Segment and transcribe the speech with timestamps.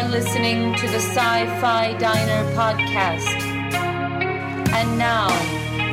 [0.00, 3.26] are listening to the Sci Fi Diner podcast.
[4.72, 5.28] And now,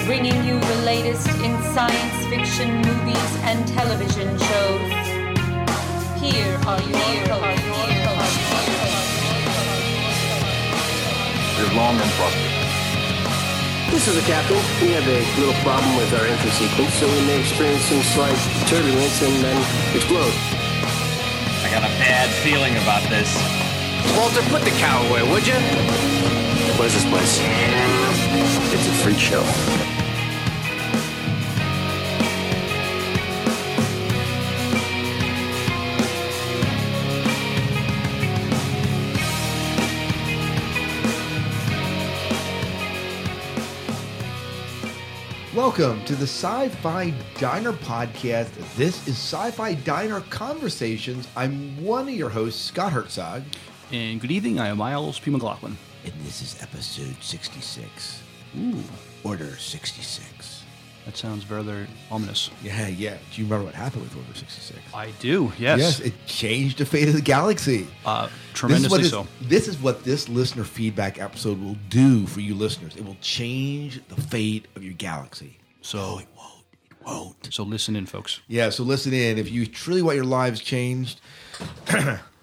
[0.05, 4.91] bringing you the latest in science fiction movies and television shows.
[6.23, 7.67] Here are your hosts.
[11.59, 12.49] Live long and prosper.
[13.91, 14.55] This is the captain.
[14.79, 18.39] We have a little problem with our entry sequence, so we may experience some slight
[18.67, 19.57] turbulence and then
[19.95, 20.33] explode.
[21.65, 23.56] I got a bad feeling about this.
[24.15, 25.53] Walter, put the cow away, would you?
[26.77, 27.39] What is this place?
[28.73, 29.43] It's a freak show.
[45.55, 48.49] Welcome to the Sci Fi Diner podcast.
[48.75, 51.27] This is Sci Fi Diner Conversations.
[51.35, 53.43] I'm one of your hosts, Scott Herzog.
[53.91, 55.31] And good evening, I am Miles P.
[55.31, 55.77] McLaughlin.
[56.03, 58.21] And this is episode 66.
[58.59, 58.83] Ooh,
[59.23, 60.63] Order 66.
[61.05, 62.49] that sounds rather ominous.
[62.63, 63.17] Yeah, yeah.
[63.33, 64.79] Do you remember what happened with Order 66?
[64.93, 65.79] I do, yes.
[65.79, 67.87] Yes, it changed the fate of the galaxy.
[68.05, 69.27] uh, This is, tremendously what this, so.
[69.41, 72.95] this is what this listener feedback episode will do for you listeners.
[72.95, 75.57] It will change the fate of your galaxy.
[75.81, 76.63] So- No, it won't.
[76.83, 77.53] It won't.
[77.53, 78.41] So listen in, folks.
[78.49, 79.37] Yeah, so listen in.
[79.37, 81.21] If you truly want your lives changed,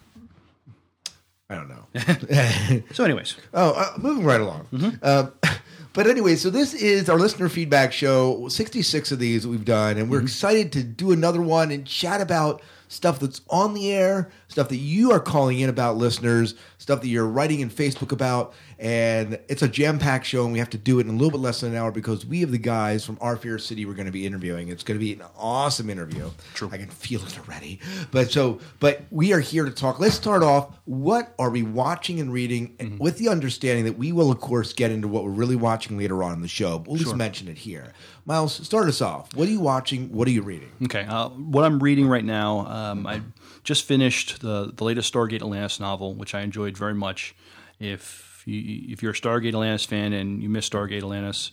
[1.51, 2.83] I don't know.
[2.93, 4.99] So, anyways, oh, uh, moving right along.
[5.03, 5.27] Uh,
[5.93, 8.49] but anyway, so this is our listener feedback show.
[8.49, 12.63] Sixty-six of these we've done, and we're excited to do another one and chat about
[12.89, 17.09] stuff that's on the air, stuff that you are calling in about, listeners, stuff that
[17.09, 18.55] you're writing in Facebook about.
[18.79, 21.41] And it's a jam-packed show, and we have to do it in a little bit
[21.41, 24.07] less than an hour because we have the guys from Our Fair City we're going
[24.07, 24.69] to be interviewing.
[24.69, 26.31] It's going to be an awesome interview.
[26.55, 26.69] True.
[26.73, 27.81] I can feel it already.
[28.11, 30.01] But so, but we are here to talk.
[30.01, 30.77] Let's start off.
[30.85, 34.73] What are we watching and reading, and with the understanding that we will, of course,
[34.73, 36.79] get into what we're really watching later on in the show.
[36.79, 37.93] But we'll just mention it here.
[38.27, 39.35] Miles, start us off.
[39.35, 40.11] What are you watching?
[40.11, 40.71] What are you reading?
[40.85, 41.05] okay.
[41.07, 43.21] Uh, what I'm reading right now, um, I
[43.65, 47.35] just finished the the latest Stargate Atlantis novel, which I enjoyed very much.
[47.81, 51.51] If you if you're a Stargate Atlantis fan and you miss Stargate Atlantis,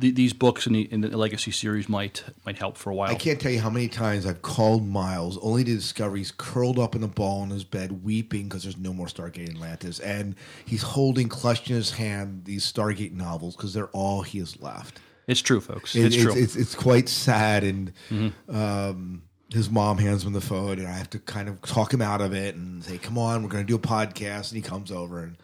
[0.00, 3.10] th- these books in the, in the Legacy series might might help for a while.
[3.10, 6.78] I can't tell you how many times I've called Miles only to discover he's curled
[6.78, 10.00] up in a ball in his bed weeping because there's no more Stargate Atlantis.
[10.00, 14.60] And he's holding, clutched in his hand, these Stargate novels because they're all he has
[14.60, 15.00] left.
[15.26, 15.94] It's true, folks.
[15.94, 16.32] It- it's, true.
[16.34, 18.56] It's, it's quite sad, and Mm-hmm.
[18.56, 22.02] um, his mom hands him the phone, and I have to kind of talk him
[22.02, 24.62] out of it and say, "Come on, we're going to do a podcast." And he
[24.62, 25.36] comes over, and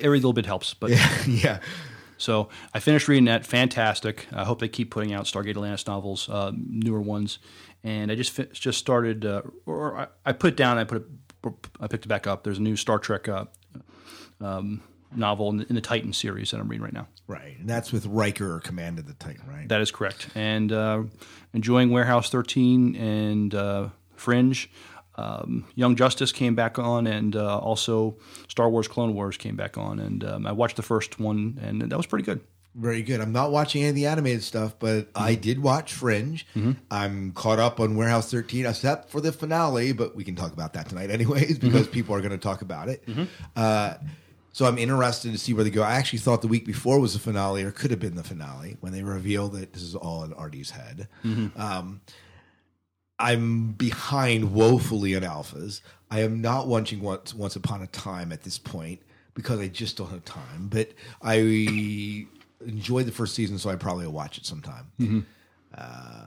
[0.00, 0.90] Every little bit helps, but
[1.28, 1.60] yeah,
[2.18, 3.46] So I finished reading that.
[3.46, 4.26] Fantastic.
[4.32, 7.38] I hope they keep putting out Stargate Atlantis novels, uh, newer ones.
[7.84, 10.76] And I just fi- just started, uh, or I, I put it down.
[10.76, 11.06] I put
[11.44, 12.42] it, I picked it back up.
[12.42, 13.44] There's a new Star Trek uh,
[14.40, 14.82] um,
[15.14, 17.08] novel in the, in the Titan series that I'm reading right now.
[17.26, 19.68] right, and that's with Riker or Command of the Titan, right?
[19.68, 20.28] That is correct.
[20.34, 21.02] And uh,
[21.52, 24.70] enjoying Warehouse 13 and uh, Fringe.
[25.16, 28.16] Um, Young Justice came back on, and uh, also
[28.48, 29.98] Star Wars Clone Wars came back on.
[29.98, 32.40] And um, I watched the first one, and that was pretty good.
[32.74, 33.20] Very good.
[33.20, 35.40] I'm not watching any of the animated stuff, but I Mm-hmm.
[35.42, 36.46] did watch Fringe.
[36.90, 40.72] I'm caught up on Warehouse 13, except for the finale, but we can talk about
[40.74, 41.66] that tonight, anyways, Mm-hmm.
[41.66, 43.04] because people are going to talk about it.
[43.56, 43.94] Uh,
[44.52, 45.82] so I'm interested to see where they go.
[45.82, 48.76] I actually thought the week before was the finale, or could have been the finale,
[48.80, 51.08] when they revealed that this is all in Artie's head.
[51.24, 51.60] Mm-hmm.
[51.60, 52.00] Um,
[53.18, 55.82] I'm behind woefully in alphas.
[56.10, 59.00] I am not watching once Once Upon a Time at this point
[59.34, 60.68] because I just don't have time.
[60.68, 62.26] But I
[62.66, 64.86] enjoyed the first season, so I probably will watch it sometime.
[65.76, 66.24] Uh,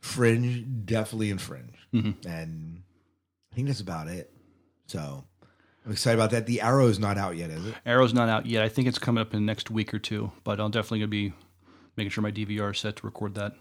[0.00, 1.74] Fringe, definitely in Fringe,
[2.26, 2.82] and
[3.52, 4.30] I think that's about it.
[4.86, 5.24] So
[5.86, 6.46] I'm excited about that.
[6.46, 7.74] The Arrow is not out yet, is it?
[7.86, 8.62] Arrow's not out yet.
[8.62, 11.10] I think it's coming up in the next week or two, but I'm definitely going
[11.10, 11.32] to be
[11.96, 13.54] making sure my DVR is set to record that.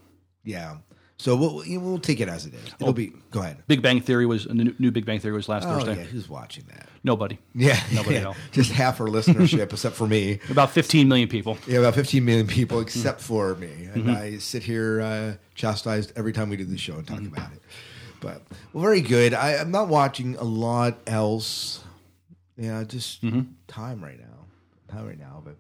[0.44, 0.78] Yeah.
[1.17, 2.73] So we'll we'll take it as it is.
[2.78, 3.14] It'll be.
[3.32, 3.59] Go ahead.
[3.67, 5.96] Big Bang Theory was the new- new Big Bang Theory was last Oh Thursday.
[5.96, 6.90] yeah, who's watching that?
[7.05, 7.38] Nobody.
[7.53, 8.22] Yeah, Nobody yeah.
[8.22, 8.35] at all.
[8.52, 10.40] Just half our listenership, except for me.
[10.50, 11.58] About 15 million people.
[11.67, 12.88] Yeah, about 15 million people, Mm-hmm.
[12.88, 13.88] except for me.
[13.94, 17.34] And I sit here uh, chastised every time we do the show and talk Mm-hmm.
[17.34, 17.61] about it.
[18.20, 18.41] But,
[18.73, 19.34] well, very good.
[19.34, 21.82] I, I'm not watching a lot else.
[22.57, 23.41] Yeah, just Mm-hmm.
[23.67, 24.46] time right now.
[24.87, 25.41] Time right now.
[25.43, 25.55] But,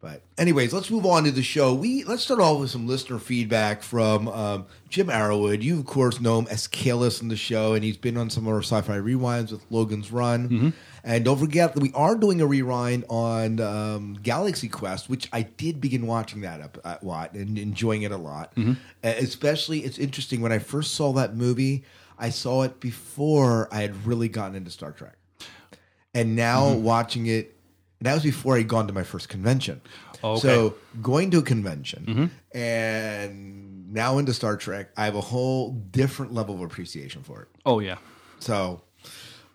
[0.00, 1.74] but, anyways, let's move on to the show.
[1.74, 5.62] We Let's start off with some listener feedback from um, Jim Arrowwood.
[5.62, 8.46] You, of course, know him as Kalis in the show, and he's been on some
[8.46, 10.48] of our sci fi rewinds with Logan's Run.
[10.48, 10.68] Mm-hmm.
[11.02, 15.42] And don't forget that we are doing a rewind on um, Galaxy Quest, which I
[15.42, 18.54] did begin watching that up at Watt and enjoying it a lot.
[18.54, 18.72] Mm-hmm.
[19.02, 21.84] Uh, especially, it's interesting when I first saw that movie.
[22.18, 25.16] I saw it before I had really gotten into Star Trek,
[26.18, 26.82] and now mm-hmm.
[26.82, 27.56] watching it,
[28.00, 29.80] and that was before I'd gone to my first convention.
[30.22, 30.40] Oh, okay.
[30.40, 32.58] So going to a convention mm-hmm.
[32.58, 37.48] and now into Star Trek, I have a whole different level of appreciation for it.
[37.64, 37.98] Oh yeah.
[38.40, 38.82] So,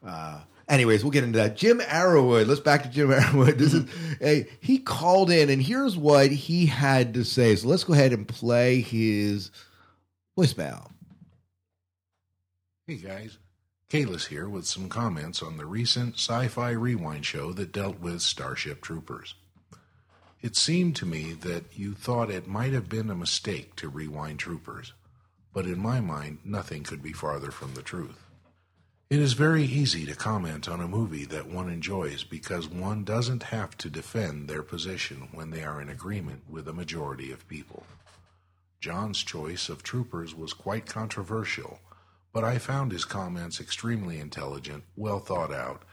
[0.06, 0.40] uh,
[0.70, 1.58] anyways, we'll get into that.
[1.58, 2.48] Jim Arrowwood.
[2.48, 3.58] Let's back to Jim Arrowwood.
[3.58, 4.24] This is mm-hmm.
[4.24, 7.58] hey, he called in, and here's what he had to say.
[7.58, 9.52] So let's go ahead and play his
[10.38, 10.90] voicemail.
[12.88, 13.38] Hey guys,
[13.94, 18.24] Kalis here with some comments on the recent sci fi rewind show that dealt with
[18.24, 19.36] Starship Troopers.
[20.42, 24.40] It seemed to me that you thought it might have been a mistake to rewind
[24.40, 24.94] Troopers,
[25.54, 28.18] but in my mind, nothing could be farther from the truth.
[29.12, 33.44] It is very easy to comment on a movie that one enjoys because one doesn't
[33.44, 37.84] have to defend their position when they are in agreement with a majority of people.
[38.80, 41.80] John's choice of Troopers was quite controversial,
[42.34, 45.84] but I found his comments extremely intelligent, well thought out,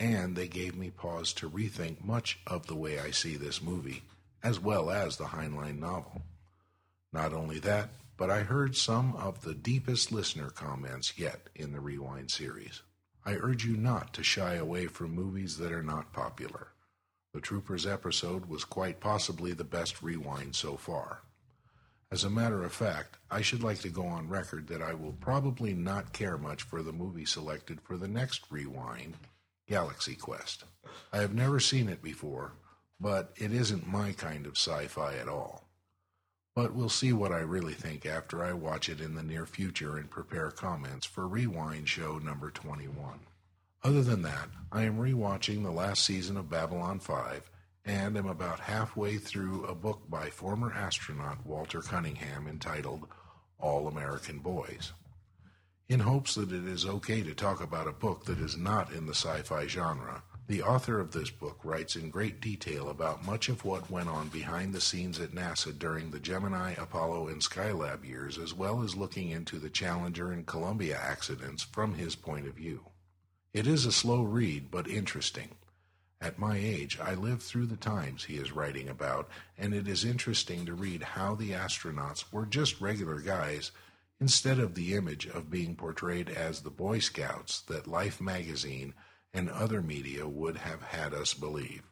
[0.00, 4.02] and they gave me pause to rethink much of the way I see this movie,
[4.42, 6.22] as well as the Heinlein novel.
[7.12, 11.80] Not only that, but I heard some of the deepest listener comments yet in the
[11.80, 12.82] Rewind series.
[13.24, 16.68] I urge you not to shy away from movies that are not popular.
[17.34, 21.20] The Troopers episode was quite possibly the best rewind so far.
[22.12, 25.12] As a matter of fact, I should like to go on record that I will
[25.12, 29.16] probably not care much for the movie selected for the next rewind,
[29.68, 30.64] Galaxy Quest.
[31.12, 32.54] I have never seen it before,
[32.98, 35.68] but it isn't my kind of sci fi at all.
[36.56, 39.96] But we'll see what I really think after I watch it in the near future
[39.96, 43.20] and prepare comments for Rewind Show number 21.
[43.84, 47.49] Other than that, I am rewatching the last season of Babylon 5
[47.84, 53.06] and am about halfway through a book by former astronaut Walter Cunningham entitled
[53.58, 54.92] All American Boys.
[55.88, 59.06] In hopes that it is okay to talk about a book that is not in
[59.06, 63.48] the sci fi genre, the author of this book writes in great detail about much
[63.48, 68.04] of what went on behind the scenes at NASA during the Gemini, Apollo, and Skylab
[68.04, 72.54] years, as well as looking into the Challenger and Columbia accidents from his point of
[72.54, 72.86] view.
[73.52, 75.50] It is a slow read, but interesting.
[76.22, 80.04] At my age, I lived through the times he is writing about, and it is
[80.04, 83.70] interesting to read how the astronauts were just regular guys
[84.20, 88.92] instead of the image of being portrayed as the Boy Scouts that Life magazine
[89.32, 91.84] and other media would have had us believe.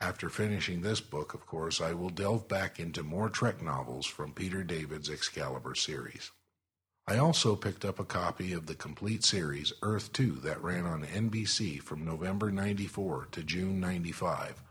[0.00, 4.32] After finishing this book, of course, I will delve back into more Trek novels from
[4.32, 6.32] Peter David's Excalibur series.
[7.10, 11.02] I also picked up a copy of the complete series Earth 2 that ran on
[11.02, 14.62] NBC from November 94 to June 95.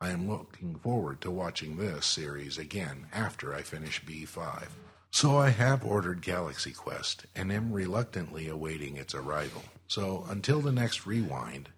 [0.00, 4.70] I am looking forward to watching this series again after I finish B5.
[5.12, 9.62] So I have ordered Galaxy Quest and am reluctantly awaiting its arrival.
[9.86, 11.68] So until the next rewind,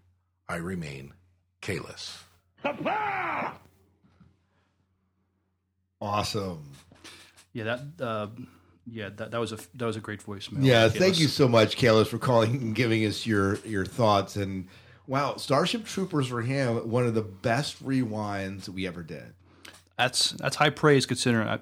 [0.49, 1.13] I remain
[1.61, 2.23] Kalis.
[6.01, 6.73] Awesome.
[7.53, 8.29] Yeah, that uh,
[8.91, 10.65] yeah, that, that was a that was a great voicemail.
[10.65, 14.37] Yeah, Okay, thank you so much, Kalis, for calling and giving us your your thoughts.
[14.37, 14.69] And
[15.07, 19.35] wow, Starship Troopers for him one of the best rewinds we ever did.
[19.99, 21.59] That's that's high praise considering I,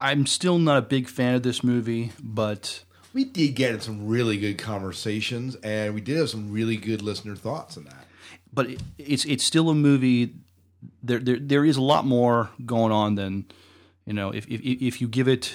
[0.00, 4.06] I'm still not a big fan of this movie, but We did get in some
[4.06, 8.04] really good conversations, and we did have some really good listener thoughts in that.
[8.52, 10.34] but it, it's it's still a movie.
[11.02, 13.46] There, there there is a lot more going on than
[14.04, 14.30] you know.
[14.30, 15.52] If if if you give it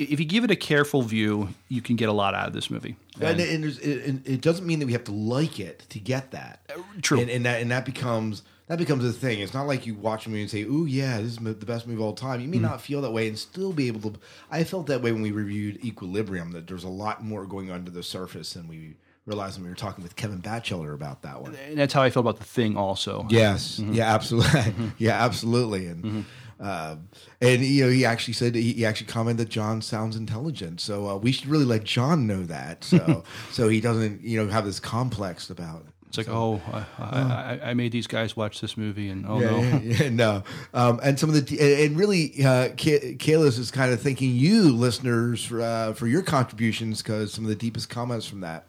[0.00, 2.70] if you give it a careful view, you can get a lot out of this
[2.70, 2.96] movie.
[3.20, 5.98] And, and, there's, it, and it doesn't mean that we have to like it to
[5.98, 6.60] get that.
[6.74, 7.20] Uh, true.
[7.20, 9.40] And, and that and that becomes that becomes a thing.
[9.40, 11.86] It's not like you watch a movie and say, "Ooh, yeah, this is the best
[11.86, 12.66] movie of all time." You may mm-hmm.
[12.66, 14.20] not feel that way and still be able to.
[14.50, 16.52] I felt that way when we reviewed Equilibrium.
[16.52, 19.76] That there's a lot more going under the surface than we realized when we were
[19.76, 21.54] talking with Kevin Batchelor about that one.
[21.54, 22.76] And that's how I feel about the thing.
[22.76, 23.78] Also, Yes.
[23.78, 23.94] Mm-hmm.
[23.94, 24.14] Yeah.
[24.14, 24.60] Absolutely.
[24.60, 24.88] Mm-hmm.
[24.98, 25.24] yeah.
[25.24, 25.86] Absolutely.
[25.86, 26.24] And
[26.60, 26.96] uh,
[27.40, 30.80] and you know he actually said he, he actually commented that John sounds intelligent.
[30.80, 32.84] So uh, we should really let John know that.
[32.84, 35.92] So so he doesn't you know have this complex about it.
[36.08, 37.20] it's like, oh, I, I,
[37.62, 40.42] I, I made these guys watch this movie, and oh Yeah, no, yeah, yeah, no.
[40.74, 44.74] Um, and some of the and- really, uh, Ka- Kalis is kind of thanking you,
[44.74, 48.66] listeners, for, uh, for your contributions because some of the deepest comments from that.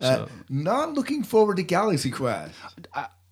[0.00, 2.54] Uh, not looking forward to Galaxy Quest.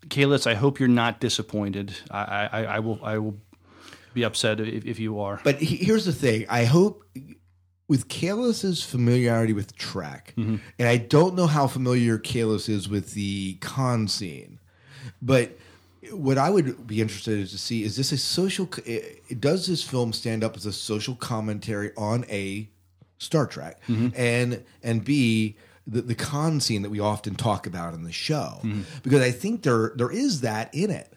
[0.09, 1.95] Kalis, I hope you're not disappointed.
[2.11, 3.39] I, I, I will, I will
[4.17, 5.41] be upset if, if you are.
[5.45, 7.05] But he- here's the thing: I hope
[7.89, 10.57] with Kalis's familiarity with Trek, mm-hmm.
[10.79, 14.59] and I don't know how familiar Kalis is with the con scene,
[15.23, 15.57] but
[16.11, 18.69] what I would be interested in to see is this a social?
[19.39, 22.69] Does this film stand up as a social commentary on a
[23.19, 24.09] Star Trek, mm-hmm.
[24.17, 25.57] and and b
[25.87, 28.83] the, the con scene that we often talk about in the show mm-hmm.
[29.03, 31.13] because I think there there is that in it.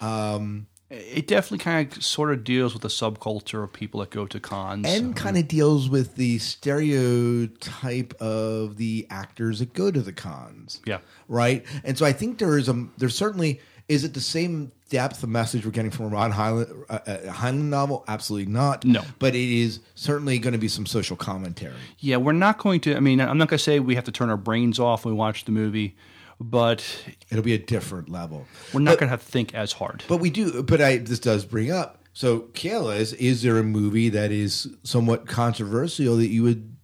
[0.00, 4.26] Um, It definitely kind of sort of deals with the subculture of people that go
[4.26, 4.86] to cons.
[4.86, 10.80] and kind of deals with the stereotype of the actors that go to the cons.
[10.84, 10.98] Yeah.
[11.28, 11.64] Right.
[11.82, 15.28] And so I think there is a there's certainly is it the same depth of
[15.28, 18.04] message we're getting from a Ron Heinlein, uh, uh, Heinlein novel?
[18.06, 18.84] Absolutely not.
[18.84, 19.02] No.
[19.18, 21.74] But it is certainly going to be some social commentary.
[21.98, 22.94] Yeah, we're not going to.
[22.96, 25.14] I mean, I'm not going to say we have to turn our brains off when
[25.14, 25.96] we watch the movie,
[26.42, 26.84] but
[27.30, 28.46] It'll be a different level.
[28.72, 30.04] we're not going to have to think as hard.
[30.08, 30.62] But we do.
[30.62, 31.98] But I this does bring up.
[32.12, 36.76] So Kalis, is is there a movie that is somewhat controversial that you would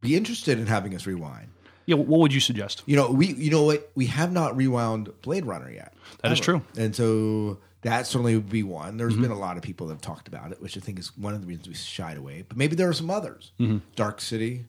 [0.00, 1.48] be interested in having us rewind?
[1.86, 2.82] Yeah, what would you suggest?
[2.86, 5.94] You know, we you know what we have not rewound Blade Runner yet.
[6.22, 6.44] That is Ever.
[6.44, 6.62] true.
[6.76, 8.96] and so that certainly would be one.
[8.96, 9.22] There's Mm-hmm.
[9.22, 11.34] been a lot of people that have talked about it, which I think is one
[11.34, 12.44] of the reasons we shied away.
[12.46, 13.50] But maybe there are some others.
[13.58, 13.78] Mm-hmm.
[13.96, 14.66] Dark City,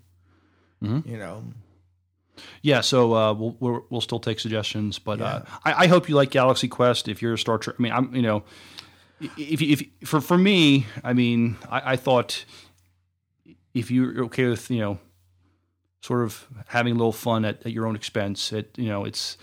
[0.81, 1.43] you know,
[2.61, 6.15] Yeah, so uh, we'll, we'll we'll still take suggestions, but uh, I, I hope you
[6.15, 7.07] like Galaxy Quest.
[7.07, 8.43] If you're a Star Trek, I mean, I'm you know,
[9.19, 12.45] if if for for me, I mean, I, I thought
[13.73, 14.99] if you're okay with you know,
[16.01, 19.37] sort of having a little fun at, at your own expense, it you know, it's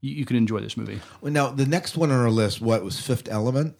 [0.00, 1.00] you, you can enjoy this movie.
[1.20, 3.76] well, now the next one on our list, what was Fifth Element?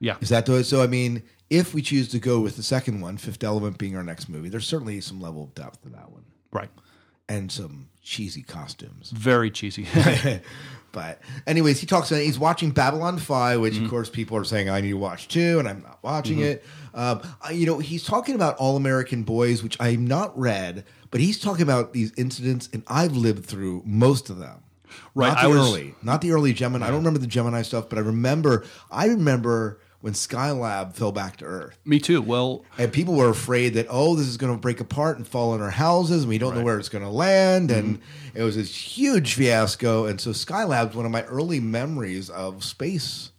[0.00, 0.82] Yeah, Is that the so?
[0.82, 4.02] I mean, if we choose to go with the second one, Fifth Element being our
[4.02, 6.70] next movie, there's certainly some level of depth to that one right.
[7.28, 9.10] and some cheesy costumes.
[9.10, 9.88] Very cheesy.
[10.92, 12.10] but anyways, he talks.
[12.10, 13.90] He's watching Babylon Five, which of mm-hmm.
[13.90, 16.44] course people are saying I need to watch too, and I'm not watching mm-hmm.
[16.44, 16.64] it.
[16.94, 21.20] Um, I- you know, he's talking about All American Boys, which I've not read, but
[21.20, 24.60] he's talking about these incidents, and I've lived through most of them.
[25.16, 26.86] Right, not the I was- early, not the early Gemini.
[26.86, 28.64] I don't remember the Gemini stuff, but I remember.
[28.92, 31.78] I remember when Skylab fell back to Earth.
[31.86, 32.20] me too.
[32.20, 35.52] Well, And people were afraid that oh, this is going to break apart and fall
[35.52, 37.70] on our houses, and we don't know where it's going to land.
[37.70, 38.38] And Mm-hmm.
[38.38, 40.04] it was this huge fiasco.
[40.04, 43.30] And so Skylab's one of my early memories of space.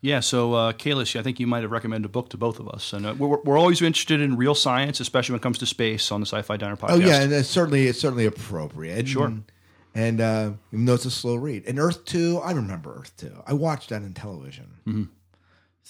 [0.00, 2.66] Yeah, so uh, Kalis, I think you might have recommended a book to both of
[2.70, 5.66] us, and uh, we're, we're always interested in real science, especially when it comes to
[5.66, 6.90] space on the Sci-Fi Diner podcast.
[6.92, 9.06] Oh yeah, and it's certainly it's certainly appropriate.
[9.08, 9.26] Sure.
[9.26, 9.44] And,
[9.94, 13.42] and uh, even though it's a slow read, and Earth Two, I remember Earth Two.
[13.46, 14.68] I watched that in television.
[14.88, 15.02] Mm-hmm.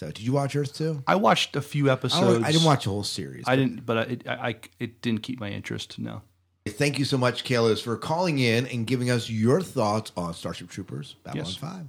[0.00, 1.02] So did you watch Earth Two?
[1.07, 2.42] I watched a few episodes.
[2.42, 3.45] I didn't watch the whole series.
[3.47, 5.99] I didn't, but I, it, I, I- it didn't keep my interest.
[5.99, 6.23] No.
[6.66, 10.71] Thank you so much, Kalis, for calling in and giving us your thoughts on Starship
[10.71, 11.57] Troopers Babylon Yes.
[11.57, 11.87] 5.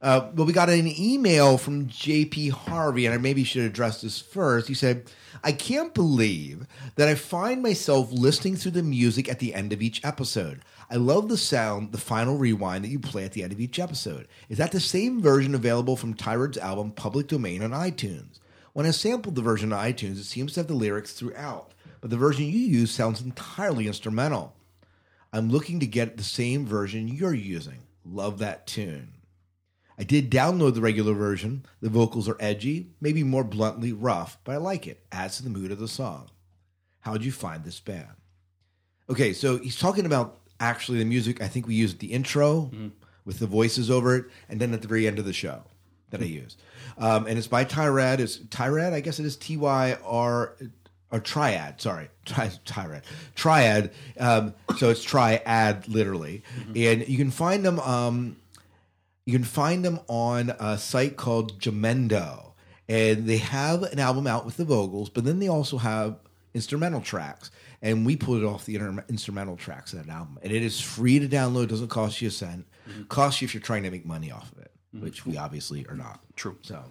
[0.00, 4.18] Uh, well, we got an email from JP Harvey, and I maybe should address this
[4.18, 4.68] first.
[4.68, 5.10] He said,
[5.44, 9.82] I can't believe that I find myself listening through the music at the end of
[9.82, 10.60] each episode.
[10.88, 13.78] I love the sound, the final rewind that you play at the end of each
[13.78, 14.28] episode.
[14.48, 18.38] Is that the same version available from Tyrod's album Public Domain on iTunes?
[18.72, 22.10] When I sampled the version on iTunes, it seems to have the lyrics throughout, but
[22.10, 24.54] the version you use sounds entirely instrumental.
[25.32, 27.78] I'm looking to get the same version you're using.
[28.04, 29.14] Love that tune.
[29.98, 31.66] I did download the regular version.
[31.80, 35.04] The vocals are edgy, maybe more bluntly rough, but I like it.
[35.10, 36.28] Adds to the mood of the song.
[37.00, 38.08] How'd you find this band?
[39.08, 41.42] Okay, so he's talking about actually the music.
[41.42, 42.70] I think we used the intro
[43.24, 45.62] with the voices over it, and then at the very end of the show
[46.10, 46.60] that I used.
[46.98, 48.20] Um, and it's by Tyrad.
[48.20, 50.56] It's Tyrad, I guess it is T Y R
[51.12, 51.80] or Triad.
[51.80, 53.02] Sorry, Tri- Tyrad,
[53.34, 53.90] Triad.
[54.18, 56.42] Um, so it's Triad literally,
[56.74, 57.80] and you can find them.
[57.80, 58.36] Um,
[59.24, 62.52] you can find them on a site called Jamendo,
[62.88, 66.16] and they have an album out with the vocals, but then they also have
[66.54, 67.50] instrumental tracks.
[67.82, 70.80] And we pulled it off the inter- instrumental tracks of that album, and it is
[70.80, 71.68] free to download.
[71.68, 72.66] Doesn't cost you a cent.
[73.08, 75.96] Costs you if you're trying to make money off of it, which we obviously are
[75.96, 76.20] not.
[76.36, 76.56] True.
[76.62, 76.82] So,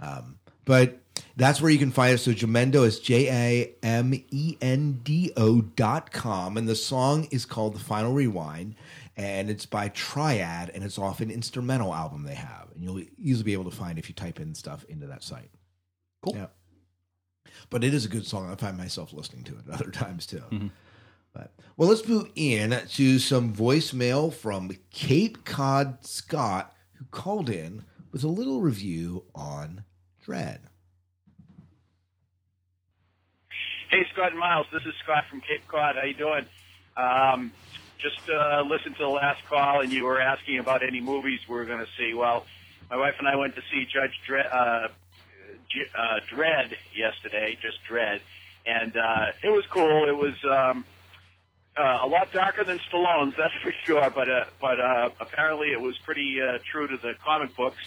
[0.00, 1.00] um, but
[1.36, 2.18] that's where you can find it.
[2.18, 7.28] So Jamendo is J A M E N D O dot com, and the song
[7.30, 8.74] is called "The Final Rewind,"
[9.16, 13.44] and it's by Tryad, and it's off an instrumental album they have, and you'll easily
[13.44, 15.50] be able to find if you type in stuff into that site.
[16.22, 16.34] Cool.
[16.36, 16.46] Yeah.
[17.70, 18.50] But it is a good song.
[18.50, 20.42] I find myself listening to it other times too.
[21.32, 27.84] But well, let's move in to some voicemail from Cape Cod Scott, who called in
[28.12, 29.84] with a little review on
[30.26, 30.60] Dredd.
[33.90, 34.66] Hey, Scott and Miles.
[34.72, 35.96] This is Scott from Cape Cod.
[35.96, 36.44] How you doing?
[36.96, 37.52] Um,
[37.98, 41.54] just uh, listened to the last call, and you were asking about any movies we
[41.54, 42.12] were going to see.
[42.14, 42.46] Well,
[42.90, 44.94] my wife and I went to see Judge Dredd, uh, J-
[45.96, 48.20] uh, Dredd yesterday, just Dredd,
[48.66, 50.08] and uh, it was cool.
[50.08, 50.84] It was um,
[51.76, 54.10] uh, a lot darker than Stallone's, that's for sure.
[54.10, 57.78] But uh, but uh, apparently, it was pretty uh, true to the comic books,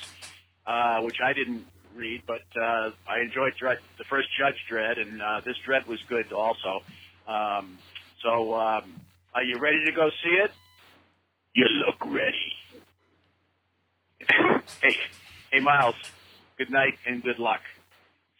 [0.66, 5.22] uh, which I didn't read, but uh, I enjoyed Dredd, the first Judge Dredd, and
[5.22, 6.82] uh, this Dredd was good also.
[7.28, 7.78] Um,
[8.24, 8.84] so, um,
[9.34, 10.52] are you ready to go see it?
[11.54, 12.54] You look ready.
[14.82, 14.96] hey,
[15.52, 15.96] hey, Miles.
[16.60, 17.62] Good night and good luck.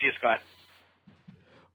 [0.02, 0.42] See you, Scott.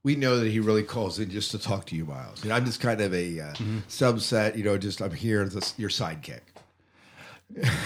[0.03, 2.43] We know that he really calls in just to talk to you, Miles.
[2.43, 3.79] You know, I'm just kind of a uh, mm-hmm.
[3.89, 4.55] subset.
[4.55, 6.41] You know, just I'm here as a- your sidekick.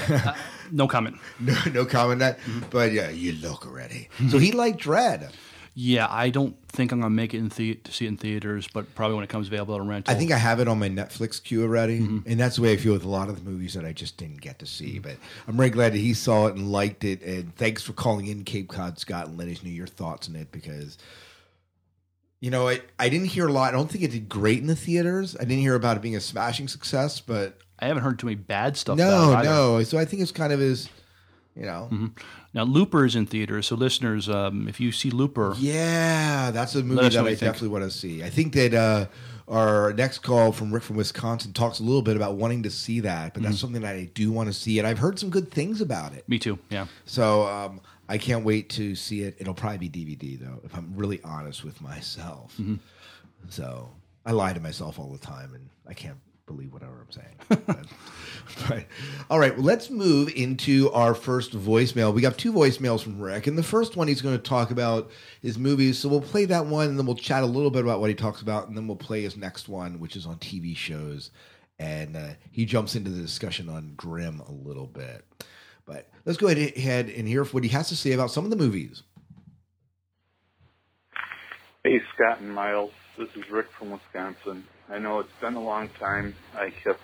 [0.09, 0.33] Uh,
[0.71, 1.15] no comment.
[1.39, 2.39] No, no comment on that.
[2.39, 2.65] Mm-hmm.
[2.69, 4.09] But yeah, you look ready.
[4.17, 4.29] Mm-hmm.
[4.29, 5.31] So he liked Dredd.
[5.81, 8.67] Yeah, I don't think I'm gonna make it in the- to see it in theaters,
[8.73, 10.13] but probably when it comes available to rental.
[10.13, 12.29] I think I have it on my Netflix queue already, mm-hmm.
[12.29, 14.17] and that's the way I feel with a lot of the movies that I just
[14.17, 14.99] didn't get to see.
[14.99, 15.15] But
[15.47, 17.21] I'm very glad that he saw it and liked it.
[17.21, 20.35] And thanks for calling in, Cape Cod Scott, and letting us know your thoughts on
[20.35, 20.97] it because.
[22.41, 23.73] You know, I, I didn't hear a lot.
[23.73, 25.35] I don't think it did great in the theaters.
[25.35, 28.35] I didn't hear about it being a smashing success, but I haven't heard too many
[28.35, 28.97] bad stuff.
[28.97, 29.49] no, about it either.
[29.49, 29.83] no.
[29.83, 30.87] So I think it's kind of his,
[31.53, 32.07] you know, mm-hmm.
[32.53, 36.83] Now Looper is in theaters, so listeners, um, if you see Looper, Yeah, that's a
[36.83, 38.23] movie that I definitely want to see.
[38.23, 39.05] I think that uh,
[39.47, 43.01] our next call from Rick from Wisconsin talks a little bit about wanting to see
[43.01, 43.59] that, but that's Mm-hmm.
[43.61, 46.27] something that I do want to see, and I've heard some good things about it.
[46.27, 46.57] me too.
[46.69, 49.35] Yeah, So um, I can't wait to see it.
[49.39, 52.53] It'll probably be DVD though, if I'm really honest with myself.
[52.59, 52.75] Mm-hmm.
[53.49, 53.89] So
[54.25, 56.17] I lie to myself all the time, and I can't
[56.49, 57.85] believe whatever I'm saying.
[58.67, 58.85] but,
[59.29, 62.13] all right, well, let's move into our first voicemail.
[62.13, 65.11] We got two voicemails from Rick, and the first one he's going to talk about
[65.41, 65.99] his movies.
[65.99, 68.15] So we'll play that one, and then we'll chat a little bit about what he
[68.15, 71.31] talks about, and then we'll play his next one, which is on TV shows.
[71.77, 75.25] And uh, he jumps into the discussion on Grimm a little bit.
[75.85, 78.57] But let's go ahead and hear what he has to say about some of the
[78.57, 79.03] movies.
[81.83, 82.91] Hey, Scott and Miles.
[83.17, 84.65] This is Rick from Wisconsin.
[84.91, 86.33] I know it's been a long time.
[86.57, 87.03] I kept,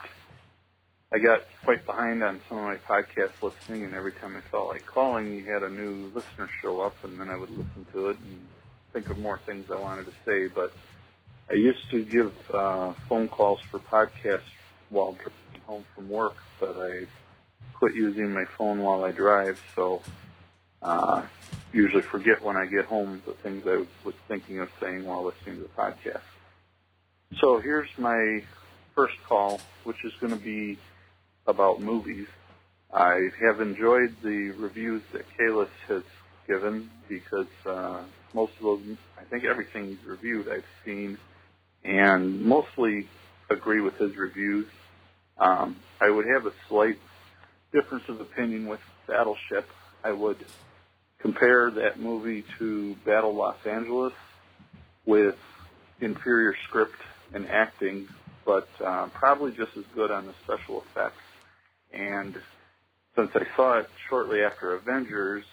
[1.14, 4.70] I got quite behind on some of my podcast listening, and every time I felt
[4.70, 8.10] like calling, you had a new listener show up, and then I would listen to
[8.10, 8.48] it and
[8.92, 10.48] think of more things I wanted to say.
[10.48, 10.74] But
[11.48, 14.42] I used to give uh, phone calls for podcasts
[14.90, 17.06] while driving home from work, but I
[17.74, 20.02] quit using my phone while I drive, so
[20.82, 21.22] uh,
[21.72, 25.58] usually forget when I get home the things I was thinking of saying while listening
[25.58, 26.22] to the podcast.
[27.42, 28.44] So here's my
[28.96, 30.78] first call, which is going to be
[31.46, 32.28] about movies.
[32.94, 36.04] I have enjoyed the reviews that Kalis has
[36.48, 41.18] given because uh, most of those, I think everything he's reviewed I've seen
[41.84, 43.10] and mostly
[43.50, 44.68] agree with his reviews.
[45.38, 47.00] Um, I would have a slight
[47.74, 49.70] difference of opinion with Battleship.
[50.06, 50.38] I would
[51.20, 54.14] compare that movie to Battle Los Angeles
[55.06, 55.36] with
[56.00, 56.96] inferior script
[57.34, 58.08] and acting,
[58.46, 61.22] but uh, probably just as good on the special effects.
[61.94, 62.36] And
[63.16, 65.46] since I saw it shortly after Avengers,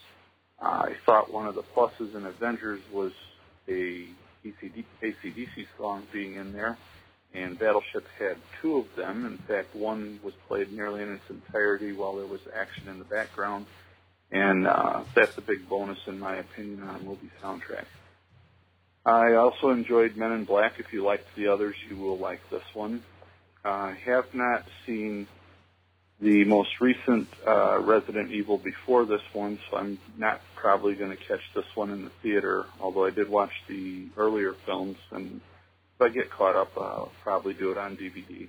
[0.61, 3.13] uh, I thought one of the pluses in Avengers was
[3.69, 4.07] a
[4.45, 6.77] ACD, AC/DC song being in there,
[7.33, 9.25] and Battleship had two of them.
[9.27, 13.05] In fact, one was played nearly in its entirety while there was action in the
[13.05, 13.67] background,
[14.31, 17.85] and uh, that's a big bonus in my opinion on a movie soundtrack.
[19.05, 20.79] I also enjoyed Men in Black.
[20.79, 23.03] If you liked the others, you will like this one.
[23.65, 25.27] I have not seen
[26.21, 31.17] the most recent uh, Resident Evil before this one, so I'm not probably going to
[31.17, 32.65] catch this one in the theater.
[32.81, 35.41] Although I did watch the earlier films, and
[35.97, 38.47] if I get caught up, I'll probably do it on DVD.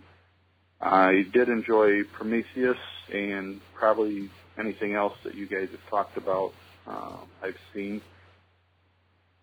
[0.80, 2.78] I did enjoy Prometheus
[3.12, 6.54] and probably anything else that you guys have talked about.
[6.86, 8.02] Uh, I've seen.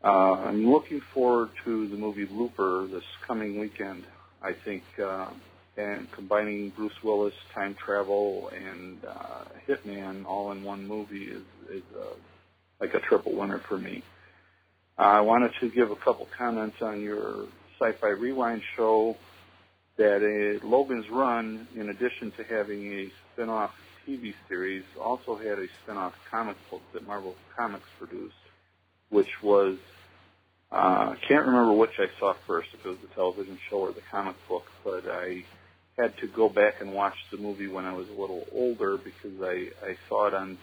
[0.02, 4.04] Uh, I'm looking forward to the movie Looper this coming weekend.
[4.42, 5.28] I think, uh,
[5.76, 11.82] and combining Bruce Willis, time travel, and uh, Hitman all in one movie is is
[11.94, 12.14] uh,
[12.80, 14.02] like a triple winner for me.
[14.96, 17.46] I wanted to give a couple comments on your
[17.78, 19.16] Sci-Fi Rewind show.
[19.96, 20.22] That
[20.62, 23.74] uh, Logan's Run, in addition to having a spin-off
[24.06, 28.34] TV series, also had a spin-off comic book that Marvel Comics produced,
[29.10, 29.76] which was
[30.72, 33.92] uh, I can't remember which I saw first, if it was the television show or
[33.92, 35.42] the comic book, but I
[35.98, 39.42] had to go back and watch the movie when I was a little older because
[39.42, 40.58] I, I saw it on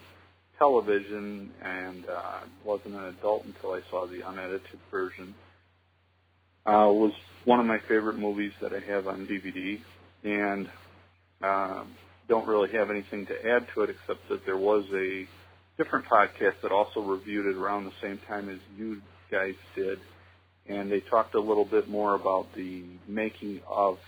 [0.58, 5.34] television and uh, wasn't an adult until I saw the unedited version.
[6.64, 7.12] Uh, was
[7.44, 9.78] one of my favorite movies that I have on DVD,
[10.24, 10.68] and
[11.42, 11.84] uh,
[12.28, 15.26] don't really have anything to add to it except that there was a
[15.78, 20.00] different podcast that also reviewed it around the same time as you guys did,
[20.66, 23.98] and they talked a little bit more about the making of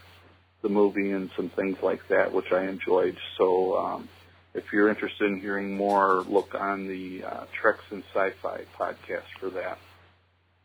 [0.62, 3.16] the movie and some things like that, which I enjoyed.
[3.38, 4.08] So um,
[4.52, 9.50] if you're interested in hearing more, look on the uh, Treks and Sci-Fi podcast for
[9.50, 9.78] that.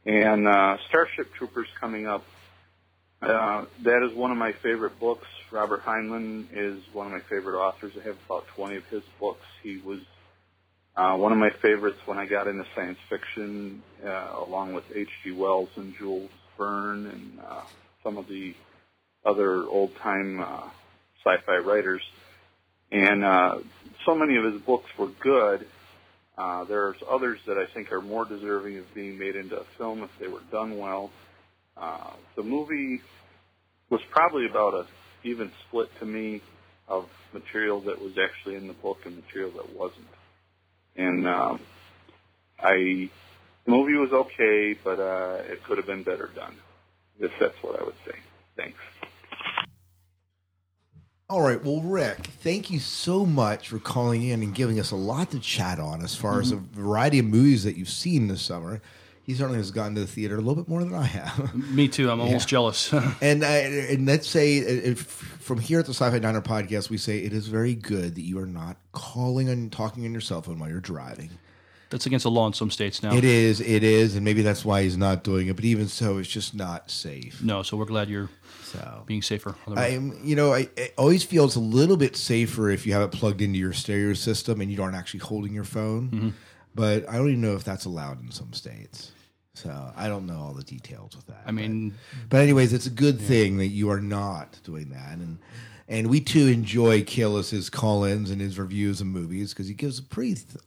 [0.06, 2.26] And uh, Starship Troopers coming up.
[3.22, 5.28] Uh, that is one of my favorite books.
[5.52, 7.94] Robert Heinlein is one of my favorite authors.
[8.00, 9.46] I have about 20 of his books.
[9.64, 10.00] He was
[10.98, 15.32] uh, one of my favorites when I got into science fiction, uh, along with H.G.
[15.32, 17.64] Wells and Jules Verne and uh,
[18.04, 18.56] some of the
[19.26, 20.70] other old-time uh,
[21.24, 22.02] sci-fi writers.
[22.92, 23.58] And uh,
[24.06, 25.68] so many of his books were good.
[26.38, 30.04] Uh, there's others that I think are more deserving of being made into a film
[30.04, 31.12] if they were done well.
[31.76, 33.02] Uh, the movie
[33.90, 34.86] was probably about a
[35.24, 36.42] even split to me
[36.88, 40.06] of material that was actually in the book and material that wasn't.
[40.96, 41.60] And um,
[42.60, 43.10] I,
[43.66, 46.56] the movie was okay, but uh, it could have been better done.
[47.20, 48.18] If that's what I would say.
[48.58, 48.80] Thanks.
[51.28, 51.64] All right.
[51.64, 55.40] Well, Rick, thank you so much for calling in and giving us a lot to
[55.40, 58.82] chat on as far as a variety of movies that you've seen this summer.
[59.26, 61.56] He certainly has gone to the theater a little bit more than I have.
[61.56, 62.12] Me too.
[62.12, 62.94] I'm almost jealous.
[63.22, 66.98] and uh, and let's say uh, if, from here at the Sci-Fi Diner podcast, we
[66.98, 70.44] say it is very good that you are not calling and talking on your cell
[70.44, 71.32] phone while you're driving.
[71.90, 73.16] That's against the law in some states now.
[73.16, 75.56] It is, it is, and maybe that's why he's not doing it.
[75.56, 77.42] But even so, it's just not safe.
[77.44, 78.30] No, so we're glad you're
[78.64, 79.56] So being safer.
[79.66, 79.94] on the road.
[79.94, 83.12] I'm, you know, I, I always feels a little bit safer if you have it
[83.12, 86.10] plugged into your stereo system and you aren't actually holding your phone.
[86.10, 86.30] Mm-hmm.
[86.74, 89.12] But I don't even know if that's allowed in some states.
[89.56, 91.42] So I don't know all the details with that.
[91.46, 91.94] I mean,
[92.30, 95.40] But anyways, it's a good thing that you are not doing that, and
[95.88, 100.04] and we too enjoy Kalis's call-ins and his reviews of movies because he gives a
[100.04, 100.64] pretty th-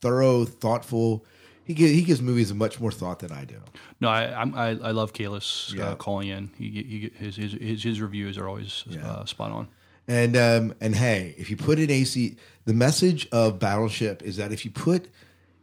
[0.00, 1.24] thorough, thoughtful.
[1.64, 3.60] He gives, he gives movies a much more thought than I do.
[4.00, 5.90] no, I I'm, I, I love Kalis Yeah.
[5.90, 6.50] uh, calling in.
[6.56, 9.06] He, he his, his his his reviews are always Yeah.
[9.06, 9.68] uh, spot on.
[10.08, 14.50] And um, and hey, if you put an AC, the message of Battleship is that
[14.50, 15.08] if you put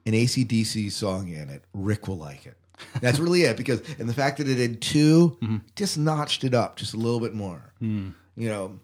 [0.06, 2.56] an AC/DC song in it, Rick will like it.
[3.02, 5.58] That's really it because and the fact that it had 2 Mm-hmm.
[5.76, 7.74] just notched it up just a little bit more.
[7.80, 8.10] Hmm.
[8.36, 8.80] You know,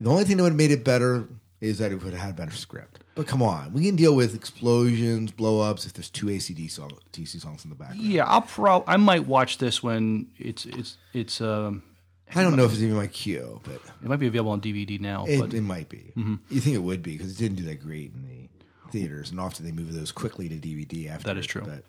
[0.00, 1.28] the only thing that would have made it better
[1.60, 3.00] is that it would have had a better script.
[3.14, 6.92] But come on, we can deal with explosions, blow ups if there's two ACD song,
[7.12, 8.00] DC songs in the background.
[8.02, 8.84] Yeah, I'll pro.
[8.86, 11.82] I might watch this when it's it's it's um.
[12.34, 15.00] I don't know if it's even my cue, but It might be available on DVD
[15.00, 15.24] now.
[15.26, 16.12] It, but it might be.
[16.14, 19.40] You think it would be because it didn't do that great in the theaters, and
[19.40, 21.24] often they move those quickly to DVD after.
[21.26, 21.62] That is true.
[21.62, 21.84] but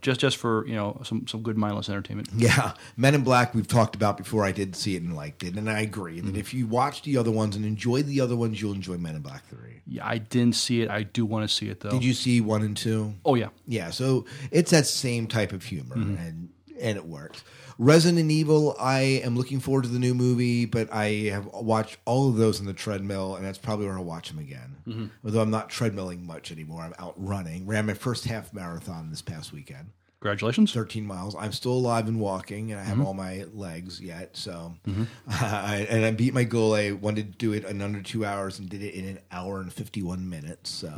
[0.00, 2.28] just just for you know some some good mindless entertainment.
[2.36, 4.44] yeah, Men in Black we've talked about before.
[4.44, 6.32] I did see it and liked it, and I agree Mm-hmm.
[6.32, 9.16] that if you watch the other ones and enjoy the other ones, you'll enjoy Men
[9.16, 9.82] in Black Three.
[9.86, 10.90] Yeah, I didn't see it.
[10.90, 11.90] I do want to see it though.
[11.90, 13.14] Did you see one and two?
[13.24, 13.48] Oh yeah.
[13.66, 16.16] Yeah, so it's that same type of humor, Mm-hmm.
[16.16, 16.48] and
[16.80, 17.42] and it works.
[17.78, 22.28] Resident Evil, I am looking forward to the new movie, but I have watched all
[22.30, 24.76] of those in the treadmill, and that's probably where I'll watch them again.
[24.86, 25.06] Mm-hmm.
[25.24, 27.66] Although I'm not treadmilling much anymore, I'm out running.
[27.66, 30.72] Ran my first half marathon this past weekend, Congratulations.
[30.72, 31.36] 13 miles.
[31.38, 33.06] I'm still alive and walking, and I have Mm-hmm.
[33.06, 34.36] all my legs yet.
[34.36, 34.74] So,
[35.28, 36.74] I, and I beat my goal.
[36.74, 39.60] I wanted to do it in under two hours, and did it in an hour
[39.60, 40.70] and 51 minutes.
[40.70, 40.92] So.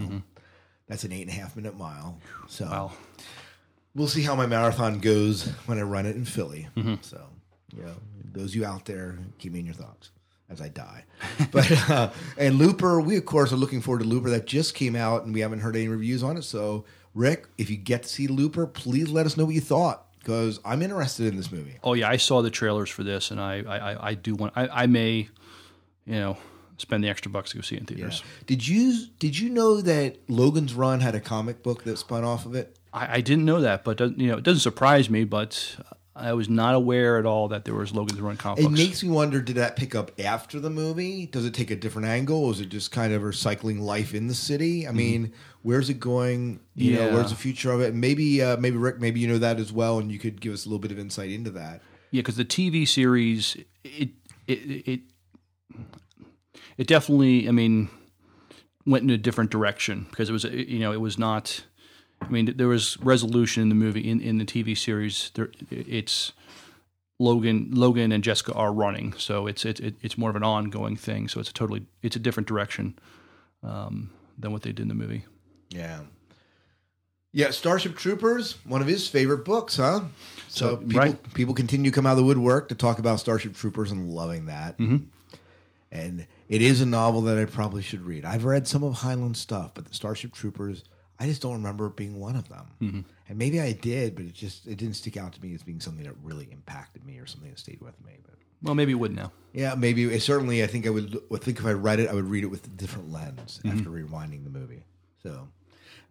[0.86, 2.18] That's an eight and a half minute mile.
[2.46, 2.72] So Mm-hmm.
[2.74, 2.92] Wow.
[3.98, 6.68] We'll see how my marathon goes when I run it in Philly.
[6.76, 6.94] Mm-hmm.
[7.02, 7.20] So,
[7.76, 7.94] you know,
[8.32, 10.10] those of you out there, keep me in your thoughts
[10.48, 11.04] as I die.
[11.50, 14.96] But uh, and Looper, we of course are looking forward to Looper that just came
[14.96, 16.42] out, and we haven't heard any reviews on it.
[16.42, 16.84] So,
[17.14, 20.60] Rick, if you get to see Looper, please let us know what you thought because
[20.64, 21.78] I'm interested in this movie.
[21.82, 24.52] Oh yeah, I saw the trailers for this, and I I, I- I do want.
[24.56, 25.28] I, I may,
[26.06, 26.36] you know,
[26.76, 28.22] spend the extra bucks to go see it in theaters.
[28.46, 32.46] Did you did you know that Logan's Run had a comic book that spun off
[32.46, 32.77] of it?
[32.92, 35.24] I, I didn't know that, but you know, it doesn't surprise me.
[35.24, 35.76] But
[36.16, 38.78] I was not aware at all that there was Logan's Run comic It books.
[38.78, 41.26] makes me wonder: Did that pick up after the movie?
[41.26, 42.50] Does it take a different angle?
[42.50, 44.86] Is it just kind of recycling life in the city?
[44.88, 46.60] I mean, where's it going?
[46.74, 47.90] You know, where's the future of it?
[47.92, 50.52] And maybe, uh, maybe Rick, maybe you know that as well, and you could give
[50.52, 51.82] us a little bit of insight into that.
[52.10, 54.10] Yeah, because the TV series, it
[54.46, 54.52] it
[54.86, 55.00] it
[56.78, 57.88] it definitely, I mean,
[58.86, 61.64] went in a different direction because it was, you know, it was not.
[62.20, 65.30] I mean, there was resolution in the movie in, in the TV series.
[65.34, 66.32] There, it's
[67.18, 71.28] Logan, Logan and Jessica are running, so it's it's it's more of an ongoing thing.
[71.28, 72.98] So it's a totally it's a different direction
[73.62, 75.24] um, than what they did in the movie.
[75.70, 76.00] Yeah.
[77.30, 80.00] Yeah, Starship Troopers, one of his favorite books, huh?
[80.48, 81.34] So, So, people, right.
[81.34, 84.46] people continue to come out of the woodwork to talk about Starship Troopers and loving
[84.46, 84.78] that.
[84.78, 85.04] Mm-hmm.
[85.92, 88.24] And it is a novel that I probably should read.
[88.24, 90.84] I've read some of Heinlein stuff, but the Starship Troopers,
[91.20, 92.66] I just don't remember it being one of them.
[92.80, 93.00] Mm-hmm.
[93.28, 95.80] and maybe I did, but it just it didn't stick out to me as being
[95.80, 98.18] something that really impacted me or something that stayed with me.
[98.24, 99.32] But Well, maybe you would now.
[99.52, 100.62] yeah, maybe it, certainly.
[100.62, 101.20] I think I would.
[101.32, 103.90] I think if I read it, I would read it with a different lens after
[103.90, 104.84] rewinding the movie.
[105.22, 105.48] So,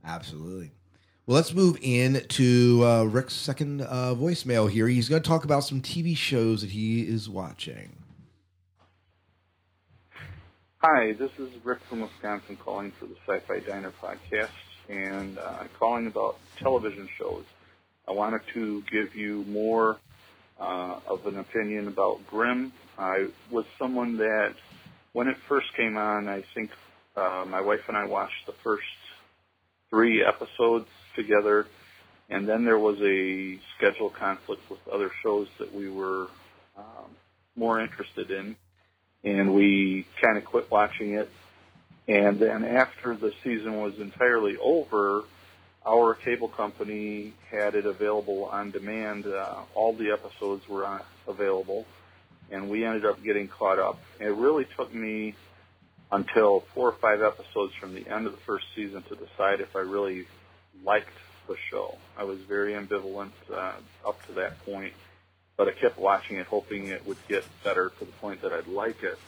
[0.03, 0.71] absolutely.
[1.25, 4.87] Well, let's move in to uh, Rick's second uh, voicemail here.
[4.87, 7.97] He's going to talk about some TV shows that he is watching.
[10.79, 14.49] Hi, this is Rick from Wisconsin calling for the Sci-Fi Diner podcast
[14.89, 17.43] and uh, calling about television shows.
[18.07, 19.97] I wanted to give you more
[20.59, 22.71] uh, of an opinion about Grimm.
[22.97, 24.55] I was someone that,
[25.13, 26.71] when it first came on, I think
[27.15, 28.85] uh, my wife and I watched the first
[29.89, 31.67] three episodes together,
[32.29, 36.27] and then there was a schedule conflict with other shows that we were
[36.77, 37.09] um,
[37.55, 38.55] more interested in,
[39.23, 41.29] and we kind of quit watching it.
[42.07, 45.23] And then after the season was entirely over,
[45.85, 49.25] our cable company had it available on demand.
[49.25, 51.85] Uh, all the episodes were on, available,
[52.51, 53.99] and we ended up getting caught up.
[54.19, 55.35] It really took me
[56.11, 59.75] until four or five episodes from the end of the first season to decide if
[59.75, 60.25] I really
[60.83, 61.09] liked
[61.47, 61.97] the show.
[62.17, 63.73] I was very ambivalent uh,
[64.05, 64.93] up to that point,
[65.57, 68.67] but I kept watching it, hoping it would get better to the point that I'd
[68.67, 69.19] like it.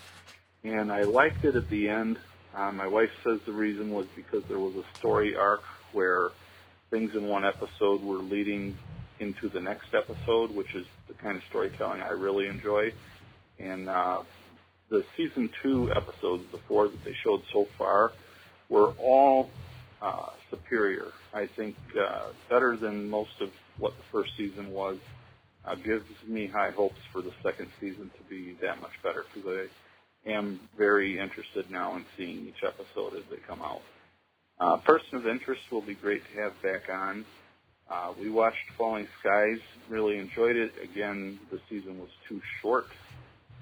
[0.63, 2.18] And I liked it at the end.
[2.56, 6.30] Uh, my wife says the reason was because there was a story arc where
[6.90, 8.78] things in one episode were leading
[9.20, 12.94] into the next episode, which is the kind of storytelling I really enjoy.
[13.60, 14.24] And uh,
[14.90, 18.12] the season two episodes, the four that they showed so far,
[18.70, 19.50] were all
[20.02, 21.08] uh, superior.
[21.34, 24.98] I think uh, better than most of what the first season was.
[25.66, 29.50] Uh, gives me high hopes for the second season to be that much better because
[29.50, 29.68] I
[30.32, 33.82] am very interested now in seeing each episode as they come out.
[34.60, 37.26] Uh, Person of Interest will be great to have back on.
[37.89, 40.74] Uh, we watched Falling Skies, really enjoyed it.
[40.84, 42.88] Again, the season was too short,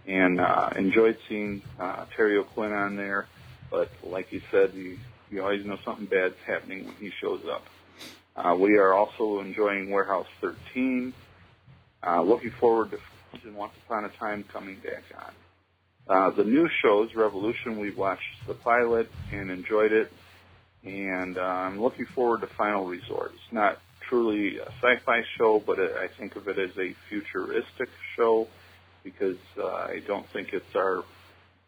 [0.05, 3.27] and uh, enjoyed seeing uh, Terry O'Quinn on there.
[3.69, 4.97] But like you said, you,
[5.29, 7.65] you always know something bad's happening when he shows up.
[8.35, 11.13] Uh, we are also enjoying Warehouse 13.
[12.05, 12.99] Uh, looking forward to
[13.45, 15.31] and Once Upon a Time coming back on.
[16.09, 20.11] Uh, the new shows, Revolution, we watched the pilot and enjoyed it,
[20.85, 23.33] and uh, I'm looking forward to Final Resort.
[23.33, 27.89] It's not truly a sci-fi show, but it, I think of it as a futuristic
[28.15, 28.47] show
[29.03, 31.03] because uh, I don't think it's our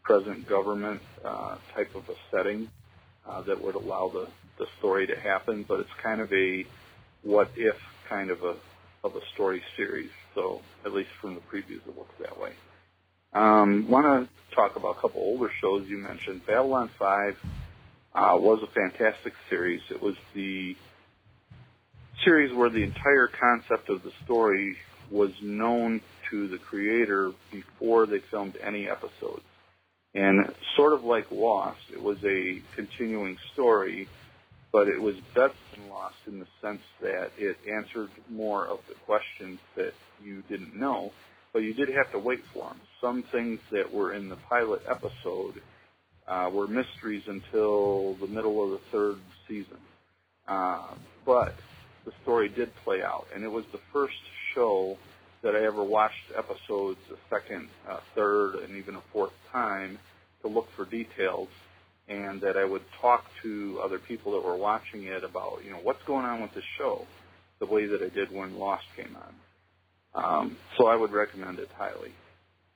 [0.04, 2.70] present government uh, type of a setting
[3.28, 6.66] uh, that would allow the, the story to happen, but it's kind of a
[7.24, 7.76] what if
[8.08, 8.56] kind of a
[9.04, 10.10] of a story series.
[10.34, 12.52] So at least from the previews, it looks that way.
[13.34, 16.46] Um, Want to talk about a couple older shows you mentioned.
[16.46, 17.40] Babylon 5
[18.16, 19.82] uh, was a fantastic series.
[19.92, 20.76] It was the
[22.24, 24.78] series where the entire concept of the story
[25.12, 29.44] was known to the creator before they filmed any episodes.
[30.14, 34.08] And sort of like Lost, it was a continuing story,
[34.72, 38.96] but it was better than Lost in the sense that it answered more of the
[39.06, 41.12] questions that you didn't know,
[41.54, 42.80] but you did have to wait for them.
[43.02, 45.62] Some things that were in the pilot episode
[46.28, 49.78] uh, were mysteries until the middle of the third season.
[50.48, 50.94] Uh,
[51.26, 51.56] but
[52.06, 54.18] the story did play out, and it was the first
[54.54, 54.98] show
[55.42, 59.98] that I ever watched episodes a second, uh, third, and even a fourth time
[60.42, 61.48] to look for details,
[62.08, 65.80] and that I would talk to other people that were watching it about, you know,
[65.82, 67.06] what's going on with this show,
[67.60, 69.36] the way that I did when Lost came on.
[70.14, 72.14] Um, so I would recommend it highly.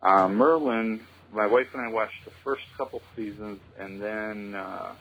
[0.01, 0.99] Uh, Merlin,
[1.31, 4.93] my wife and I watched the first couple seasons, and then uh,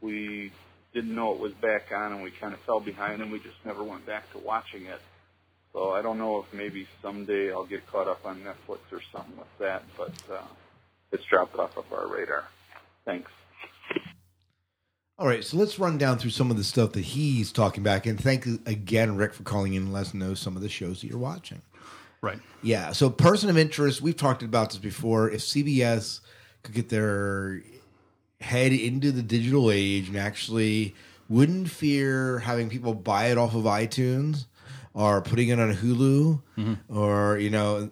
[0.00, 0.50] we
[0.92, 3.56] didn't know it was back on, and we kind of fell behind, and we just
[3.64, 5.00] never went back to watching it.
[5.72, 9.36] So I don't know if maybe someday I'll get caught up on Netflix or something
[9.36, 10.40] with that, but uh,
[11.12, 12.44] it's dropped off of our radar.
[13.04, 13.30] Thanks.
[15.18, 18.06] All right, so let's run down through some of the stuff that he's talking back.
[18.06, 21.00] And thank again, Rick, for calling in and letting us know some of the shows
[21.00, 21.62] that you're watching.
[22.26, 22.40] Right.
[22.62, 22.92] Yeah.
[22.92, 25.30] So, person of interest, we've talked about this before.
[25.30, 26.20] If CBS
[26.62, 27.62] could get their
[28.40, 30.94] head into the digital age and actually
[31.28, 34.46] wouldn't fear having people buy it off of iTunes
[34.94, 36.96] or putting it on Hulu mm-hmm.
[36.96, 37.90] or, you know,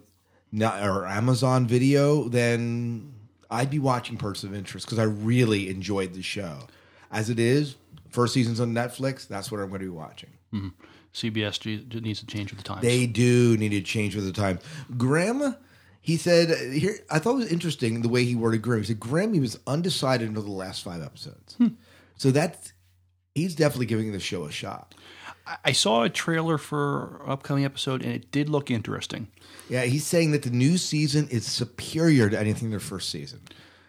[0.51, 3.13] not, or Amazon Video, then
[3.49, 6.67] I'd be watching Person of Interest because I really enjoyed the show.
[7.11, 7.75] As it is,
[8.09, 9.27] first season's on Netflix.
[9.27, 10.31] That's what I'm going to be watching.
[10.53, 10.69] Mm-hmm.
[11.15, 12.81] CBS needs to change with the times.
[12.81, 14.59] They do need to change with the time.
[14.97, 15.55] Grimm,
[16.01, 16.97] he said here.
[17.09, 18.81] I thought it was interesting the way he worded Grimm.
[18.81, 21.55] He said Grimm he was undecided until the last five episodes.
[21.55, 21.67] Hmm.
[22.17, 22.73] So that's
[23.33, 24.93] he's definitely giving the show a shot.
[25.47, 29.27] I- I saw a trailer for upcoming episode, and it did look interesting.
[29.69, 33.41] Yeah, he's saying that the new season is superior to anything in their first season.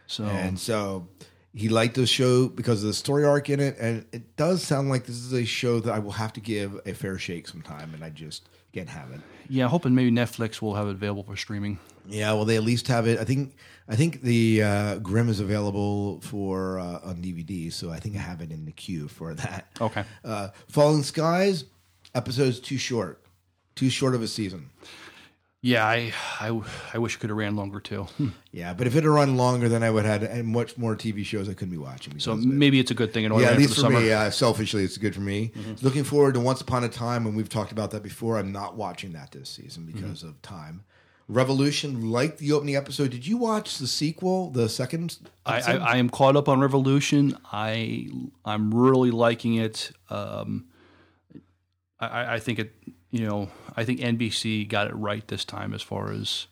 [0.06, 1.08] So And so
[1.56, 4.90] he liked the show because of the story arc in it, and it does sound
[4.90, 7.94] like this is a show that I will have to give a fair shake sometime,
[7.94, 9.20] and I just can't have it.
[9.48, 11.78] yeah, hoping maybe Netflix will have it available for streaming.
[12.06, 13.18] Yeah, well, they at least have it.
[13.18, 13.56] I think
[13.88, 18.20] I think the uh, Grimm is available for uh, on DVD, so I think I
[18.20, 19.66] have it in the queue for that.
[19.80, 20.04] Okay.
[20.24, 21.64] Uh, Falling Skies
[22.14, 23.22] episodes too short,
[23.74, 24.68] too short of a season.
[25.66, 26.60] Yeah, I I,
[26.94, 28.06] I wish it could have ran longer too.
[28.52, 31.24] Yeah, but if it had run longer, then I would have had much more TV
[31.24, 32.18] shows I couldn't be watching.
[32.20, 32.38] So it.
[32.38, 34.00] maybe it's a good thing in order yeah, at for least for summer.
[34.00, 35.52] me, uh, selfishly, it's good for me.
[35.82, 38.38] Looking forward to Once Upon a Time, and we've talked about that before.
[38.38, 40.84] I'm not watching that this season because of time.
[41.28, 43.10] Revolution, like the opening episode.
[43.10, 45.18] Did you watch the sequel, the second?
[45.44, 45.72] I, I.
[45.78, 47.36] I am caught up on Revolution.
[47.52, 48.08] I
[48.44, 49.90] I'm really liking it.
[50.10, 50.66] Um,
[51.98, 52.75] I- I, I think it.
[53.10, 56.46] You know, I think NBC got it right this time as far as.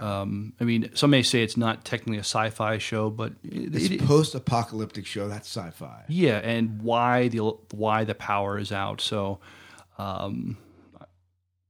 [0.00, 3.90] Um, I mean, some may say it's not technically a sci-fi show, but it, This
[3.90, 6.04] it- post-apocalyptic show that's sci-fi.
[6.08, 7.40] yeah, and why the
[7.72, 9.00] why the power is out.
[9.00, 9.38] So,
[9.98, 10.56] um,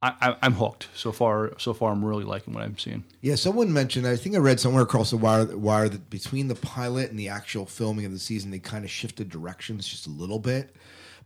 [0.00, 1.52] I, I, I'm hooked so far.
[1.58, 3.04] So far, I'm really liking what I'm seeing.
[3.22, 4.06] Yeah, someone mentioned.
[4.06, 7.28] I think I read somewhere across the wire, wire that between the pilot and the
[7.28, 10.74] actual filming of the season, they kind of shifted directions just a little bit.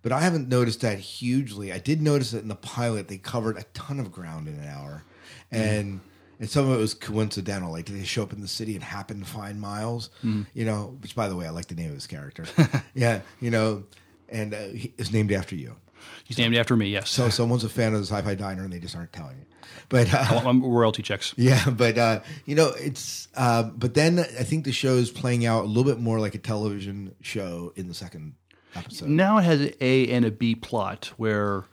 [0.06, 1.72] But I haven't noticed that hugely.
[1.72, 4.68] I did notice that in the pilot they covered a ton of ground in an
[4.68, 5.02] hour,
[5.50, 5.98] and
[6.38, 7.72] and some of it was coincidental.
[7.72, 10.10] Like did they show up in the city and happen to find Miles?
[10.54, 12.44] You know, which by the way, I like the name of his character.
[12.94, 13.82] yeah, you know,
[14.28, 15.74] and uh, he is named after you.
[16.22, 16.86] He's named after me.
[16.86, 17.10] Yes.
[17.10, 19.46] So someone's a fan of the Sci-Fi Diner and they just aren't telling you.
[19.88, 21.34] But uh, I'm royalty checks.
[21.36, 23.26] yeah, but uh, you know, it's.
[23.34, 26.36] Uh, but then I think the show is playing out a little bit more like
[26.36, 28.34] a television show in the second
[28.76, 29.08] episode.
[29.08, 31.64] Now it has an A and a B plot where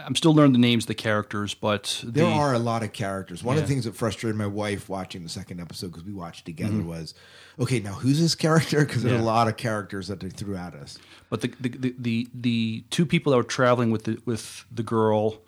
[0.00, 2.92] I'm still learning the names of the characters, but the, There are a lot of
[2.92, 3.42] characters.
[3.42, 6.44] One of the things that frustrated my wife watching the second episode because we watched
[6.46, 6.84] together Mhm.
[6.86, 7.14] was,
[7.58, 8.78] okay, now who's this character?
[8.86, 9.24] Because there's Yeah.
[9.24, 10.98] a lot of characters that they threw at us.
[11.30, 14.84] But the the, the the the two people that were traveling with the with the
[14.84, 15.38] girl,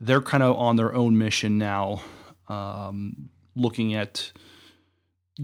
[0.00, 2.02] they're kind of on their own mission now,
[2.48, 4.32] um, looking at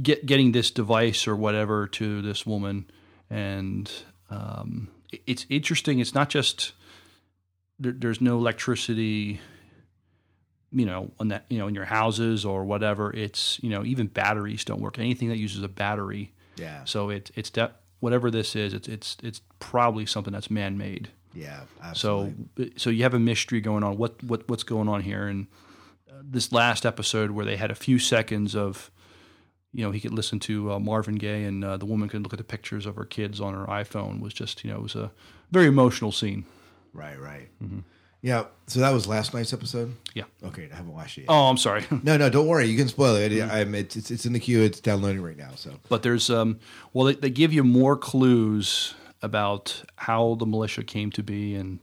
[0.02, 2.90] get getting this device or whatever to this woman,
[3.30, 3.90] and
[4.30, 4.88] um,
[5.26, 5.98] it's interesting.
[5.98, 6.72] It's not just
[7.78, 9.40] there, there's no electricity.
[10.72, 14.06] You know, on that, you know, in your houses or whatever, it's you know, even
[14.06, 15.00] batteries don't work.
[15.00, 16.84] Anything that uses a battery, Yeah.
[16.84, 21.08] So it, it's de- whatever this is, it's it's it's probably something that's man made.
[21.34, 21.62] Yeah,
[21.94, 22.32] So
[22.76, 23.96] so you have a mystery going on.
[23.96, 25.26] What what what's going on here?
[25.26, 25.48] And
[26.08, 28.90] uh, this last episode where they had a few seconds of,
[29.72, 32.32] you know, he could listen to uh, Marvin Gaye and uh, the woman could look
[32.32, 34.94] at the pictures of her kids on her iPhone was just you know it was
[34.96, 35.10] a
[35.52, 36.44] very emotional scene.
[36.92, 37.48] Right, right.
[37.62, 37.80] Mm-hmm.
[38.22, 38.44] Yeah.
[38.66, 39.96] So that was last night's episode.
[40.12, 40.24] Yeah.
[40.44, 41.22] Okay, I haven't watched it.
[41.22, 41.30] Yet.
[41.30, 41.86] Oh, I'm sorry.
[42.02, 42.66] no, no, don't worry.
[42.66, 43.32] You can spoil it.
[43.32, 43.50] Mhm.
[43.50, 44.60] I'm, it's, it's it's in the queue.
[44.60, 45.50] It's downloading right now.
[45.54, 46.58] So But there's um
[46.92, 51.78] well they, they give you more clues about how the militia came to be and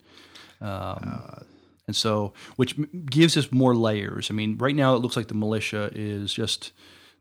[0.61, 1.45] um,
[1.87, 4.29] and so which gives us more layers.
[4.29, 6.71] I mean, right now it looks like the militia is just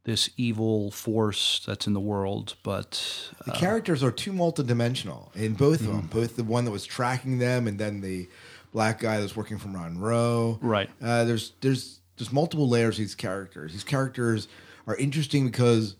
[0.06, 5.54] this evil force that's in the world, but The uh, characters are too multidimensional in
[5.54, 5.96] both of Mm-hmm.
[5.96, 6.06] them.
[6.06, 8.28] Both the one that was tracking them, and then the
[8.72, 10.58] black guy that's working for Monroe.
[10.62, 10.88] Right.
[11.02, 13.72] Uh, there's there's there's multiple layers to these characters.
[13.72, 14.48] These characters
[14.86, 15.96] are interesting because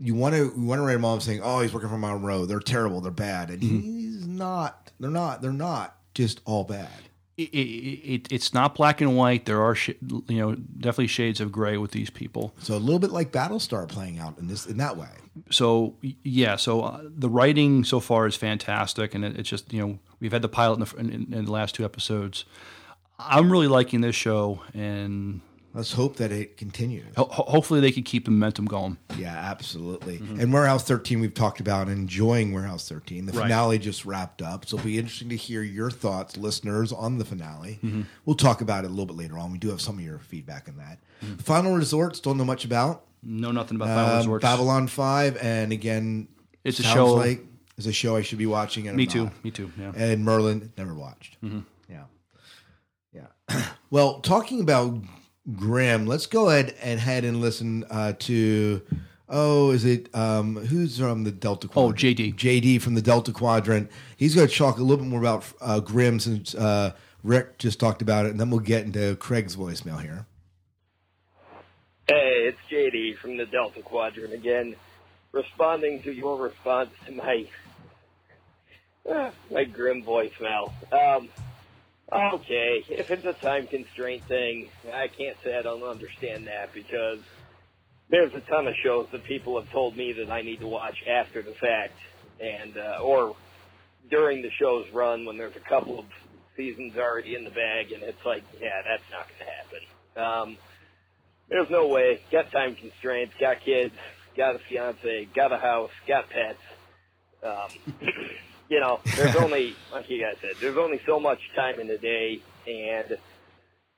[0.00, 2.46] you want to you want to write them off saying, "Oh, he's working for Monroe.
[2.46, 3.00] They're terrible.
[3.00, 3.80] They're bad," and Mm-hmm.
[3.80, 4.90] he's not.
[5.00, 5.42] They're not.
[5.42, 6.88] They're not just all bad.
[7.36, 9.44] It, it, it, it's not black and white.
[9.44, 9.90] There are sh-
[10.28, 12.54] you know definitely shades of gray with these people.
[12.58, 15.08] So a little bit like Battlestar playing out in this in that way.
[15.50, 19.80] so yeah, so uh, the writing so far is fantastic, and it, it's just you
[19.80, 22.44] know we've had the pilot in the, in, in the last two episodes.
[23.18, 25.40] I'm really liking this show, and
[25.74, 27.04] let's hope that it continues.
[27.16, 28.96] Ho- ho- hopefully, they can keep the momentum going.
[29.18, 30.16] Yeah, absolutely.
[30.38, 33.26] And Warehouse 13, we've talked about enjoying Warehouse 13.
[33.26, 33.42] The Right.
[33.42, 37.24] finale just wrapped up, so it'll be interesting to hear your thoughts, listeners, on the
[37.24, 37.80] finale.
[37.84, 38.06] Mhm.
[38.24, 39.52] We'll talk about it a little bit later on.
[39.52, 41.00] We do have some of your feedback on that.
[41.42, 43.04] Final Resorts, don't know much about.
[43.22, 44.42] Know nothing about Final Um, Resorts.
[44.42, 46.28] Babylon 5, and again,
[46.64, 47.44] It's a show- like
[47.76, 48.86] it's a show I should be watching.
[48.86, 49.44] And Me too, not.
[49.44, 49.92] me too, yeah.
[49.96, 51.36] And Merlin, never watched.
[51.42, 51.64] Mhm.
[51.90, 52.04] Yeah.
[53.12, 53.62] Yeah.
[53.90, 55.02] well, talking about
[55.52, 58.80] Grimm, let's go ahead and head and listen uh, to.
[59.28, 61.94] Oh, is it um, who's from the Delta Quadrant?
[61.94, 62.34] Oh, JD.
[62.34, 63.90] JD from the Delta Quadrant.
[64.16, 66.92] He's going to talk a little bit more about uh, Grimm since uh,
[67.22, 70.26] Rick just talked about it, and then we'll get into Craig's voicemail here.
[72.06, 74.76] Hey, it's JD from the Delta Quadrant again,
[75.32, 77.46] responding to your response to my
[79.10, 80.72] uh, my grim voicemail.
[80.92, 81.28] Um,
[82.12, 87.18] Okay, if it's a time constraint thing, I can't say I don't understand that because
[88.10, 90.96] there's a ton of shows that people have told me that I need to watch
[91.08, 91.94] after the fact,
[92.40, 93.34] and uh, or
[94.10, 96.04] during the show's run when there's a couple of
[96.56, 100.52] seasons already in the bag, and it's like, yeah, that's not going to happen.
[100.52, 100.58] Um,
[101.48, 102.20] there's no way.
[102.30, 103.34] Got time constraints.
[103.40, 103.94] Got kids.
[104.36, 105.28] Got a fiance.
[105.34, 105.90] Got a house.
[106.06, 106.58] Got pets.
[107.42, 108.10] Um,
[108.68, 111.98] you know, there's only, like you guys said, there's only so much time in the
[111.98, 113.16] day, and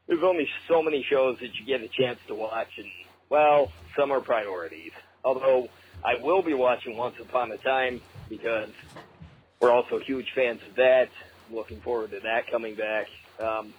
[0.07, 2.87] there's only so many shows that you get a chance to watch, and
[3.29, 4.93] well, some are priorities.
[5.25, 5.69] Although
[6.05, 8.71] I will be watching Once Upon a Time because
[9.61, 11.09] we're also huge fans of that.
[11.51, 13.07] Looking forward to that coming back.
[13.41, 13.73] Um,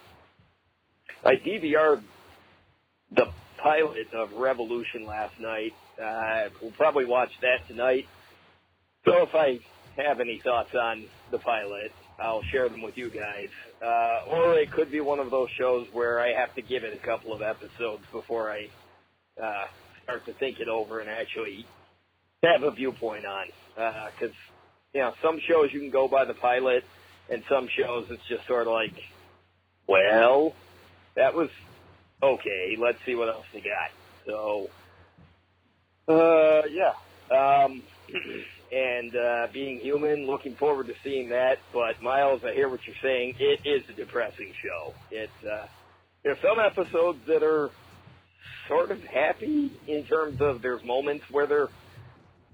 [1.24, 2.02] I DVR'd
[3.10, 5.74] the pilot of Revolution last night.
[6.00, 8.06] Uh, we'll probably watch that tonight.
[9.04, 9.60] So if I
[9.98, 13.48] have any thoughts on the pilot, I'll share them with you guys.
[13.82, 16.94] Uh, or it could be one of those shows where I have to give it
[16.94, 18.68] a couple of episodes before I
[19.42, 19.66] uh,
[20.04, 21.66] start to think it over and actually
[22.42, 23.46] have a viewpoint on.
[23.74, 24.34] Because,
[24.92, 26.84] you know, some shows you can go by the pilot,
[27.30, 28.94] and some shows it's just sort of like,
[29.86, 30.54] well,
[31.14, 31.50] that was
[32.22, 32.76] okay.
[32.78, 33.90] Let's see what else we got.
[34.26, 34.70] So,
[36.08, 36.94] uh, yeah.
[37.30, 37.82] Um,
[38.72, 41.58] and uh, being human, looking forward to seeing that.
[41.72, 43.36] But Miles, I hear what you're saying.
[43.38, 44.94] It is a depressing show.
[45.10, 45.66] It's uh,
[46.22, 47.70] there's some episodes that are
[48.66, 51.68] sort of happy in terms of there's moments where they're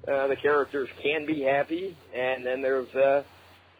[0.06, 3.22] uh, the characters can be happy, and then there's uh,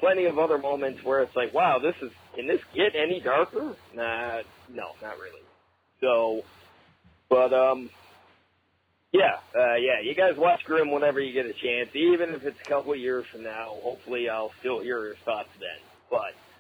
[0.01, 3.77] plenty of other moments where it's like, wow, this is can this get any darker?
[3.95, 5.43] Nah, no, not really.
[6.01, 6.45] So,
[7.29, 7.91] but um,
[9.15, 12.59] yeah, uh, yeah, you guys watch Grimm whenever you get a chance, even if it's
[12.67, 13.79] a couple years from now.
[13.83, 15.89] Hopefully, I'll still hear your thoughts then.
[16.11, 16.53] But,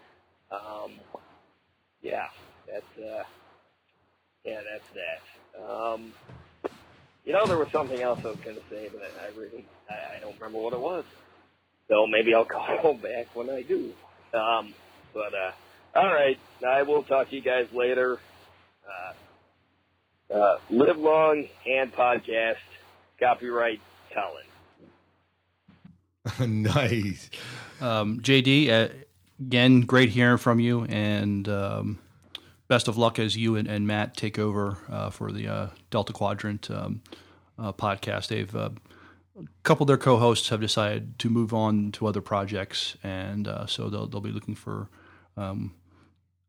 [0.56, 1.00] um,
[2.02, 2.28] yeah,
[2.66, 3.24] that's uh,
[4.44, 5.62] yeah, that's that.
[5.62, 6.14] Um,
[7.24, 9.68] you know, there was something else I was going to say, but I, I really
[9.88, 11.04] I, I don't remember what it was.
[11.88, 12.46] So maybe I'll
[12.82, 13.94] call back when I do.
[14.34, 14.74] Um,
[15.14, 15.52] but uh,
[16.00, 18.20] all right, I will talk to you guys later.
[18.84, 19.23] Uh,
[20.34, 22.56] uh, live long and podcast.
[23.18, 23.80] Copyright
[24.12, 24.44] Cullen.
[26.62, 27.30] nice.
[27.80, 28.88] Um, JD, uh,
[29.40, 31.98] again, great hearing from you, and um,
[32.68, 36.12] best of luck as you and, and Matt take over uh, for the uh, Delta
[36.12, 37.02] Quadrant um,
[37.58, 38.28] uh, podcast.
[38.28, 38.70] They've uh,
[39.38, 43.66] a couple of their co-hosts have decided to move on to other projects, and uh,
[43.66, 44.88] so they'll they'll be looking for
[45.36, 45.74] um,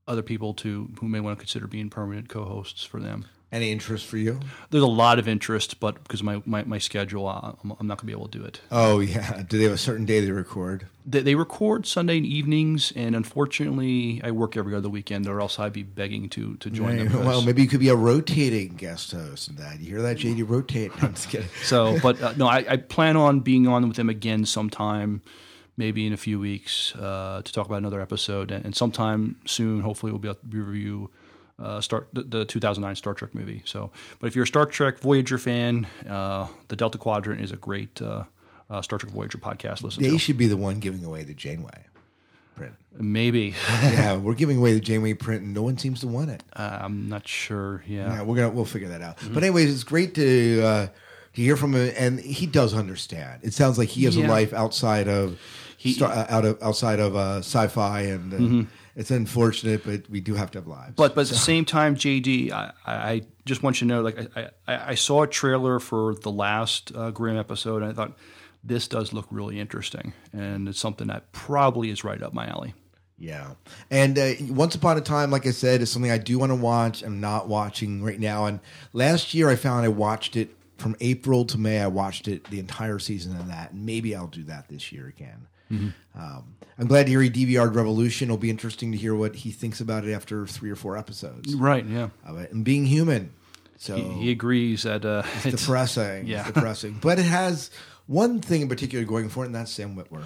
[0.07, 3.25] other people to who may want to consider being permanent co-hosts for them.
[3.51, 4.39] Any interest for you?
[4.71, 8.01] There's a lot of interest, but because my, my, my schedule, I'm, I'm not going
[8.01, 8.59] to be able to do it.
[8.71, 9.43] Oh yeah.
[9.47, 10.87] Do they have a certain day they record?
[11.05, 15.73] They, they record Sunday evenings, and unfortunately, I work every other weekend, or else I'd
[15.73, 17.13] be begging to to join them.
[17.25, 19.79] well, maybe you could be a rotating guest host and that.
[19.79, 20.49] You hear that, JD?
[20.49, 20.91] Rotate.
[21.01, 21.47] No, I'm just kidding.
[21.63, 25.21] So, but uh, no, I, I plan on being on with them again sometime,
[25.77, 29.81] maybe in a few weeks, uh, to talk about another episode, and, and sometime soon,
[29.81, 31.09] hopefully, we'll be able to review
[31.59, 33.61] uh, Star the, the 2009 Star Trek movie.
[33.65, 37.55] So, but if you're a Star Trek Voyager fan, uh, the Delta Quadrant is a
[37.57, 38.23] great uh,
[38.69, 39.81] uh, Star Trek Voyager podcast.
[39.83, 40.17] Listen They to.
[40.19, 41.85] should be the one giving away the Janeway
[42.55, 42.73] print.
[42.97, 43.53] Maybe.
[43.83, 46.43] yeah, we're giving away the Janeway print, and no one seems to want it.
[46.53, 47.83] Uh, I'm not sure.
[47.87, 48.07] Yeah.
[48.15, 49.17] Yeah, we're gonna we'll figure that out.
[49.17, 49.33] Mm-hmm.
[49.33, 53.41] But anyways, it's great to uh, to hear from him, and he does understand.
[53.43, 55.39] It sounds like he has a life outside of
[55.77, 58.67] He- star, uh, out of outside of uh, sci-fi, and uh, Mhm.
[58.95, 60.93] It's unfortunate, but we do have to have lives.
[60.95, 64.37] But but at the same time, JD, I, I just want you to know, like
[64.37, 68.17] I, I, I saw a trailer for the last uh, Grimm episode, and I thought
[68.63, 72.73] this does look really interesting, and it's something that probably is right up my alley.
[73.17, 73.53] Yeah.
[73.89, 76.55] And uh, Once Upon a Time, like I said, is something I do want to
[76.55, 77.01] watch.
[77.01, 78.45] I'm not watching right now.
[78.45, 78.59] And
[78.91, 81.79] last year I found I watched it from April to May.
[81.79, 83.71] I watched it the entire season of that.
[83.71, 85.47] And maybe I'll do that this year again.
[85.71, 85.93] Mhm.
[86.15, 88.27] Um, I'm glad to hear he DVR'd Revolution.
[88.27, 91.55] It'll be interesting to hear what he thinks about it after three or four episodes.
[91.55, 91.85] Right?
[91.85, 92.09] Yeah.
[92.27, 92.51] It.
[92.51, 93.31] And being human.
[93.77, 96.27] So he, he agrees that uh, it's, depressing.
[96.27, 96.97] Yeah, It's depressing.
[97.01, 97.69] But it has
[98.07, 100.23] one thing in particular going for it, and that's Sam Witwer.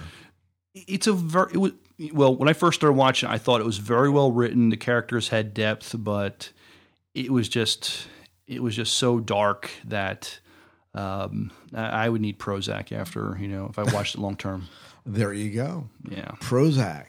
[0.74, 1.72] it's a very it was,
[2.12, 5.28] well when i first started watching i thought it was very well written the characters
[5.28, 6.50] had depth but
[7.14, 8.06] it was just
[8.46, 10.38] it was just so dark that
[10.94, 14.68] um, I would need prozac after you know if i watched it long term
[15.12, 15.88] There you go.
[16.08, 16.30] Yeah.
[16.40, 17.06] Prozac.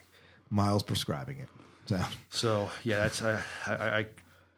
[0.50, 1.48] Miles prescribing it.
[1.86, 2.00] So
[2.30, 4.06] so yeah that's I, I, I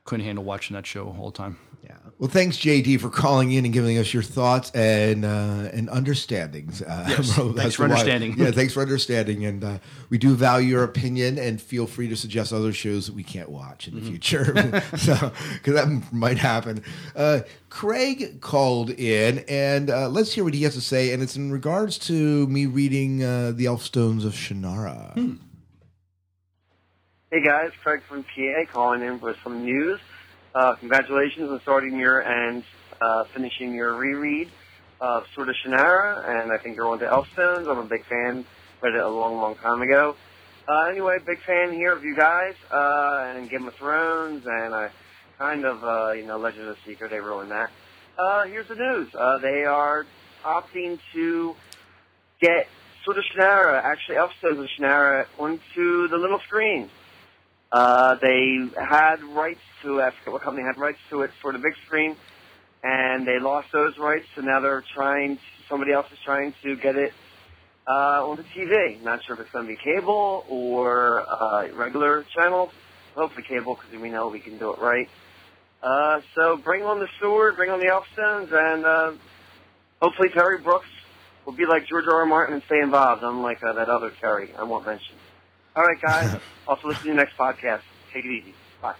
[0.05, 1.57] couldn't handle watching that show all the time.
[1.83, 1.97] Yeah.
[2.17, 6.81] Well, thanks, JD, for calling in and giving us your thoughts and uh, and understandings.
[6.81, 7.19] Uh, Yes.
[7.19, 8.35] as Thanks to for why- understanding.
[8.37, 9.77] Yeah, thanks for understanding, and uh,
[10.09, 11.37] we do value your opinion.
[11.37, 14.07] And feel free to suggest other shows that we can't watch in the Mhm.
[14.07, 16.81] future, so because that might happen.
[17.17, 21.11] Uh, Craig called in, and uh, let's hear what he has to say.
[21.11, 25.11] And it's in regards to me reading uh, the Elfstones of Shannara.
[25.15, 25.33] Hmm.
[27.31, 29.99] Hey guys, Craig from PA calling in with some news.
[30.55, 32.63] Uh, congratulations on starting your and
[33.01, 34.51] uh, finishing your reread
[35.01, 37.67] of Sword of Shannara, and I think you're on to Elfstones.
[37.67, 38.45] I'm a big fan.
[38.81, 40.15] Read it a long, long time ago.
[40.67, 44.91] Uh, anyway, big fan here of you guys uh, and Game of Thrones, and I
[45.39, 47.07] kind of uh, you know Legend of the Seeker.
[47.07, 47.71] They ruined that.
[48.15, 49.09] Uh, here's the news.
[49.15, 50.05] Uh, they are
[50.45, 51.55] opting to
[52.39, 52.67] get
[53.03, 56.91] Sword of Shannara, actually Elfstones of Shannara, onto the little screen.
[57.73, 61.57] Uh, they had rights to, I forget what company had rights to it for the
[61.57, 62.15] big screen,
[62.83, 66.95] and they lost those rights, so now they're trying, somebody else is trying to get
[66.95, 67.13] it
[67.87, 69.01] uh, on the TV.
[69.01, 72.69] Not sure if it's going to be cable or uh, regular channels.
[73.15, 75.09] Hopefully cable, because we know we can do it right.
[75.81, 79.13] Uh, so bring on the sword, bring on the Elfstones, and uh,
[79.99, 80.87] hopefully Terry Brooks
[81.43, 82.21] will be like George R.
[82.21, 82.25] R.
[82.27, 85.15] Martin and stay involved, unlike uh, that other Terry I won't mention.
[85.75, 86.39] All right, guys.
[86.67, 87.81] also, listen to your next podcast.
[88.11, 88.53] Take it easy.
[88.81, 88.95] Bye.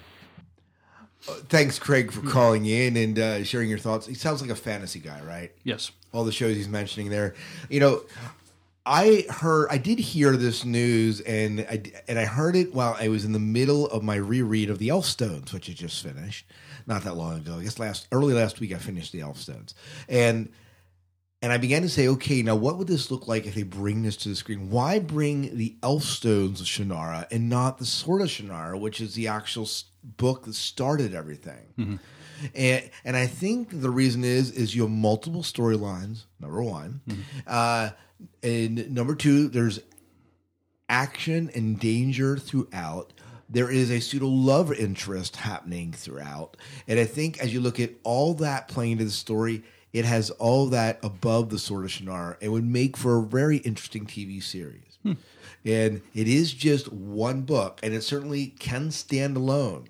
[1.48, 4.08] Thanks, Craig, for calling in and uh, sharing your thoughts.
[4.08, 5.52] He sounds like a fantasy guy, right?
[5.64, 5.92] Yes.
[6.12, 7.36] All the shows he's mentioning there.
[7.70, 8.02] You know,
[8.86, 13.08] I heard, I did hear this news, and I and I heard it while I
[13.08, 16.46] was in the middle of my reread of the Elfstones, which I just finished
[16.86, 17.58] not that long ago.
[17.60, 19.74] I guess last early last week I finished the Elfstones,
[20.10, 20.50] and
[21.44, 24.02] and I began to say, okay, now what would this look like if they bring
[24.02, 24.70] this to the screen?
[24.70, 29.28] Why bring the Elfstones of Shannara and not the Sword of Shannara, which is the
[29.28, 29.68] actual
[30.04, 32.00] book that started everything?
[32.56, 36.24] And and I think the reason is is you have multiple storylines.
[36.40, 37.02] Number one,
[37.46, 37.90] uh,
[38.42, 39.82] and number two, there's
[40.88, 43.12] action and danger throughout.
[43.50, 46.56] There is a pseudo love interest happening throughout,
[46.88, 49.64] and I think as you look at all that playing into the story,
[49.94, 52.36] it has all that above the Sword of Shannara.
[52.42, 54.98] It would make for a very interesting TV series.
[55.66, 59.88] And it is just one book, and it certainly can stand alone.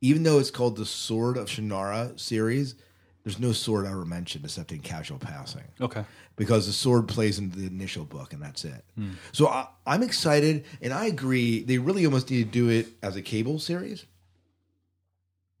[0.00, 2.74] Even though it's called the Sword of Shannara series,
[3.22, 5.64] there's no sword ever mentioned except in casual passing.
[5.80, 6.04] Okay.
[6.36, 8.84] Because the sword plays into the initial book, and that's it.
[8.96, 9.12] Hmm.
[9.32, 11.62] So I, I'm excited, and I agree.
[11.62, 14.04] They really almost need to do it as a cable series.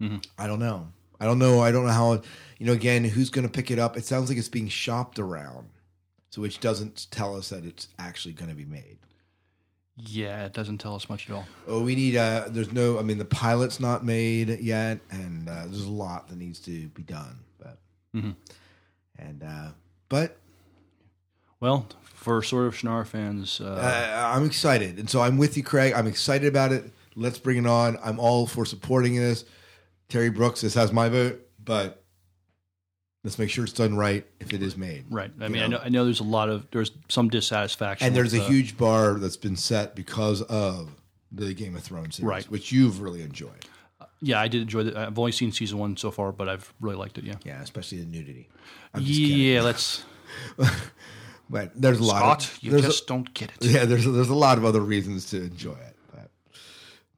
[0.02, 0.18] Mm-hmm.
[0.38, 0.88] I don't know.
[1.24, 1.60] I don't know.
[1.60, 2.12] I don't know how.
[2.58, 3.96] You know, again, who's going to pick it up?
[3.96, 5.70] It sounds like it's being shopped around,
[6.28, 8.98] so which doesn't tell us that it's actually going to be made.
[9.96, 11.46] Yeah, it doesn't tell us much at all.
[11.66, 12.14] Oh, we need.
[12.16, 12.98] Uh, there's no.
[12.98, 16.88] I mean, the pilot's not made yet, and uh, there's a lot that needs to
[16.88, 17.38] be done.
[17.58, 17.78] But
[18.14, 18.32] mm-hmm.
[19.18, 19.68] and uh,
[20.10, 20.36] but
[21.58, 25.62] Well, for Sword of Shannara fans, uh, uh, I'm excited, and so I'm with you,
[25.62, 25.94] Craig.
[25.96, 26.84] I'm excited about it.
[27.16, 27.96] Let's bring it on.
[28.04, 29.46] I'm all for supporting this.
[30.08, 32.04] Terry Brooks, this has my vote, but
[33.24, 35.04] let's make sure it's done right if it is made.
[35.10, 35.30] right.
[35.40, 38.34] I mean, I know I know there's a lot of there's some dissatisfaction, and there's
[38.34, 40.90] a uh, huge bar that's been set because of
[41.32, 42.44] the Game of Thrones series, Right.
[42.50, 43.64] which you've really enjoyed.
[44.20, 44.96] Yeah, I did enjoy it.
[44.96, 47.24] I've only seen season one so far, but I've really liked it.
[47.24, 47.34] Yeah.
[47.44, 48.48] Yeah, especially the nudity.
[48.98, 50.04] Yeah, let's.
[51.50, 52.42] but there's a lot.
[52.42, 53.64] Scott, of, you just a, don't get it.
[53.64, 55.93] Yeah, there's a, there's a lot of other reasons to enjoy it.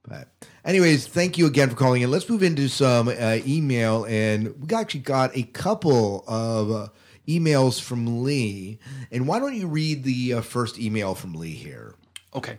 [0.09, 0.29] But,
[0.65, 2.11] anyways, thank you again for calling in.
[2.11, 6.89] Let's move into some uh, email, and we actually got a couple of uh,
[7.27, 8.79] emails from Lee.
[9.11, 11.95] And why don't you read the uh, first email from Lee here?
[12.35, 12.59] Okay.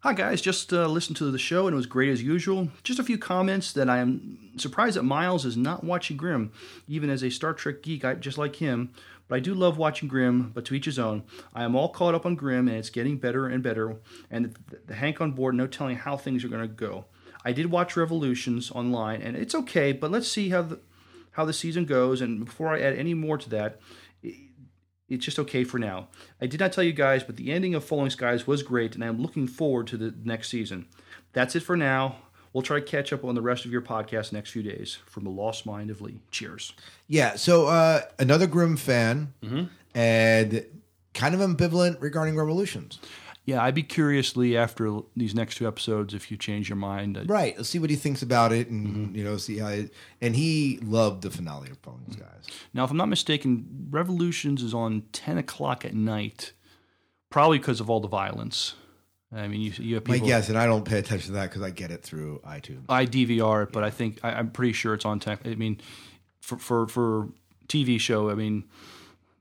[0.00, 0.42] Hi, guys.
[0.42, 2.68] Just uh, listened to the show and it was great as usual.
[2.82, 6.52] Just a few comments that I am surprised that Miles is not watching Grimm,
[6.86, 8.90] even as a Star Trek geek, I, just like him.
[9.34, 11.24] But I do love watching Grimm, but to each his own.
[11.52, 13.96] I am all caught up on Grimm and it's getting better and better.
[14.30, 17.06] And the, the Hank on board, no telling how things are going to go.
[17.44, 20.78] I did watch Revolutions online and it's okay, but let's see how the,
[21.32, 22.20] how the season goes.
[22.20, 23.80] And before I add any more to that,
[24.22, 26.10] it's just okay for now.
[26.40, 29.02] I did not tell you guys, but the ending of Falling Skies was great, and
[29.02, 30.86] I'm looking forward to the next season.
[31.32, 32.18] That's it for now.
[32.54, 34.98] We'll try to catch up on the rest of your podcast next few days.
[35.06, 36.20] From the Lost Mind of Lee.
[36.30, 36.72] Cheers.
[37.08, 39.64] Yeah, so uh, another Grimm fan, Mm-hmm.
[39.94, 40.64] and
[41.12, 42.98] kind of ambivalent regarding Revolutions.
[43.46, 47.18] Yeah, I'd be curious, Lee, after these next two episodes, if you change your mind.
[47.18, 47.54] Uh, Right.
[47.56, 49.16] Let's see what he thinks about it, and Mm-hmm.
[49.16, 49.68] you know, see how.
[49.68, 49.92] It,
[50.22, 52.46] and he loved the finale of Falling guys.
[52.72, 56.52] Now, if I'm not mistaken, Revolutions is on 10 o'clock at night,
[57.30, 58.76] probably because of all the violence.
[59.34, 60.28] I mean, you you have My people.
[60.28, 62.82] guess, and I don't pay attention to that because I get it through iTunes.
[62.88, 65.40] I DVR it, but I think I, I'm pretty sure it's on tech.
[65.44, 65.80] I mean,
[66.40, 67.28] for for for
[67.68, 68.64] TV show, I mean,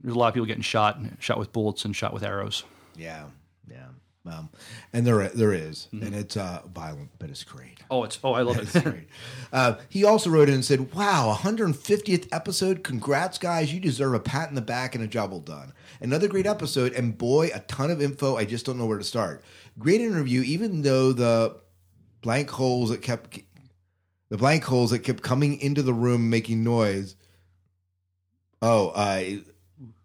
[0.02, 2.64] there's a lot of people getting shot, shot with bullets and shot with arrows.
[2.96, 3.26] Yeah,
[3.70, 3.86] yeah.
[4.26, 4.50] Um,
[4.94, 6.06] and there there is, Mm-hmm.
[6.06, 7.80] and it's uh, violent, but it's great.
[7.92, 8.84] Oh, it's oh, I love It's it.
[8.86, 9.08] great.
[9.52, 12.84] Uh, he also wrote in and said, "Wow, 150th episode!
[12.84, 13.74] Congrats, guys!
[13.74, 15.74] You deserve a pat in the back and a job well done.
[16.00, 18.38] Another great episode, and boy, a ton of info.
[18.38, 19.44] I just don't know where to start.
[19.80, 21.58] Great interview, even though the
[22.22, 23.40] blank holes that kept
[24.30, 27.16] the blank holes that kept coming into the room making noise.
[28.62, 29.24] Oh, uh,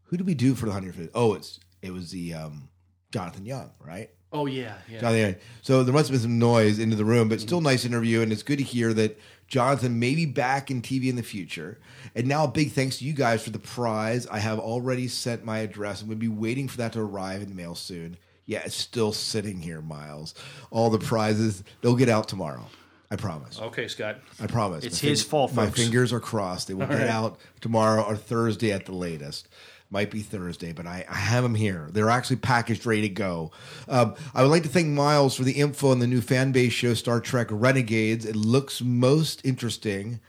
[0.04, 1.10] who did we do for the 150th?
[1.14, 2.68] Oh, it's it was the um,
[3.12, 4.10] Jonathan Young, right?
[4.32, 5.00] Oh yeah, yeah.
[5.00, 5.34] Jonathan Young.
[5.62, 8.32] So there must have been some noise into the room, but still nice interview, and
[8.32, 11.78] it's good to hear that Jonathan may be back in TV in the future.
[12.14, 14.26] And now a big thanks to you guys for the prize.
[14.26, 17.48] I have already sent my address and would be waiting for that to arrive in
[17.48, 18.18] the mail soon.
[18.48, 20.34] Yeah, it's still sitting here, Miles.
[20.70, 22.66] All the prizes, they'll get out tomorrow.
[23.10, 23.60] I promise.
[23.60, 24.16] Okay, Scott.
[24.40, 24.84] I promise.
[24.84, 25.78] It's My his fing- fault, My folks.
[25.80, 26.66] fingers are crossed.
[26.68, 27.08] They will All get right.
[27.08, 29.48] out tomorrow or Thursday at the latest.
[29.90, 31.88] Might be Thursday, but I, I have them here.
[31.92, 33.50] They're actually packaged, ready to go.
[33.88, 36.72] Um, I would like to thank Miles for the info on the new fan base
[36.74, 38.26] show, Star Trek Renegades.
[38.26, 40.20] It looks most interesting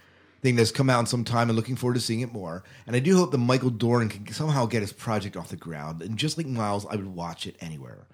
[0.42, 2.64] thing that's come out in some time and looking forward to seeing it more.
[2.88, 6.02] And I do hope that Michael Dorn can somehow get his project off the ground.
[6.02, 8.08] And just like Miles, I would watch it anywhere.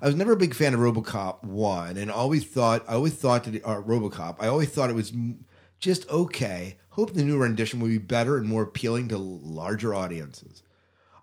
[0.00, 3.44] I was never a big fan of RoboCop one, and always thought I always thought
[3.44, 4.36] that uh, RoboCop.
[4.40, 5.12] I always thought it was
[5.78, 6.78] just okay.
[6.90, 10.62] Hope the new rendition will be better and more appealing to larger audiences.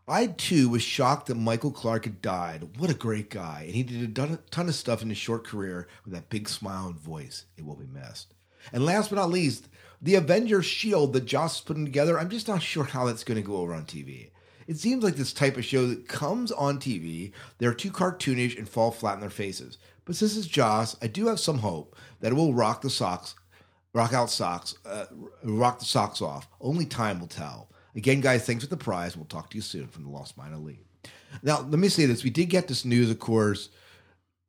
[0.07, 2.77] I too was shocked that Michael Clark had died.
[2.77, 5.87] What a great guy, and he did a ton of stuff in his short career
[6.03, 7.45] with that big smile and voice.
[7.57, 8.33] It will be missed.
[8.73, 9.67] And last but not least,
[10.01, 12.19] the Avengers Shield that Joss is putting together.
[12.19, 14.29] I'm just not sure how that's going to go over on TV.
[14.67, 18.69] It seems like this type of show that comes on TV, they're too cartoonish and
[18.69, 19.79] fall flat in their faces.
[20.05, 23.35] But since it's Joss, I do have some hope that it will rock the socks,
[23.93, 25.05] rock out socks, uh,
[25.43, 26.47] rock the socks off.
[26.61, 27.69] Only time will tell.
[27.95, 29.17] Again, guys, thanks for the prize.
[29.17, 30.79] We'll talk to you soon from the Lost Mind of Lee.
[31.41, 33.69] Now, let me say this: we did get this news, of course,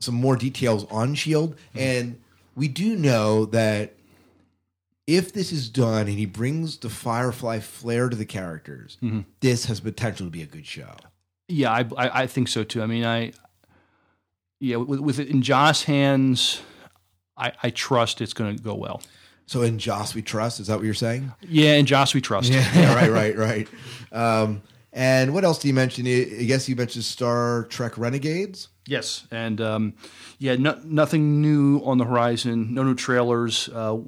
[0.00, 2.20] some more details on Shield, and
[2.54, 3.94] we do know that
[5.06, 9.24] if this is done and he brings the Firefly flair to the characters, Mhm.
[9.40, 10.94] this has potential to be a good show.
[11.48, 12.82] Yeah, I, I I think so too.
[12.82, 13.32] I mean, I
[14.60, 16.60] yeah, with, with it in Joss' hands,
[17.36, 19.02] I, I trust it's going to go well.
[19.46, 20.60] So in Joss we trust.
[20.60, 21.32] Is that what you're saying?
[21.42, 22.50] Yeah, in Joss we trust.
[22.52, 23.68] Yeah, yeah, right, right, right.
[24.12, 26.06] Um, and what else do you mention?
[26.06, 28.68] I I guess you mentioned Star Trek Renegades.
[28.86, 29.94] Yes, and um,
[30.38, 32.74] yeah, no, nothing new on the horizon.
[32.74, 33.68] No new trailers.
[33.68, 33.98] Uh,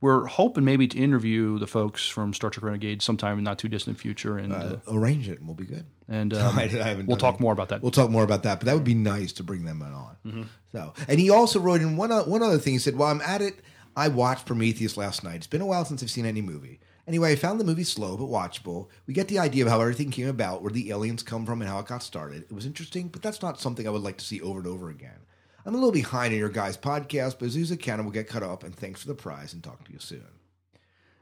[0.00, 3.68] we're hoping maybe to interview the folks from Star Trek Renegade sometime in not too
[3.68, 5.84] distant future, and uh, Arrange it, and we'll be good.
[6.08, 7.40] And um, I haven't we'll talk it.
[7.40, 7.82] more about that.
[7.82, 10.16] We'll talk more about that, but that would be nice to bring them on.
[10.26, 10.46] Mhm.
[10.72, 12.72] So, and he also wrote in one one other thing.
[12.74, 13.60] He said, "While I'm at it,
[13.96, 15.36] I watched Prometheus last night.
[15.36, 16.80] It's been a while since I've seen any movie.
[17.06, 18.86] Anyway, I found the movie slow but watchable.
[19.06, 21.68] We get the idea of how everything came about, where the aliens come from, and
[21.68, 22.42] how it got started.
[22.44, 24.90] It was interesting, but that's not something I would like to see over and over
[24.90, 25.18] again.
[25.66, 28.64] I'm a little behind in your guys' podcast, but can, I will get cut up.
[28.64, 30.24] And thanks for the prize, and talk to you soon."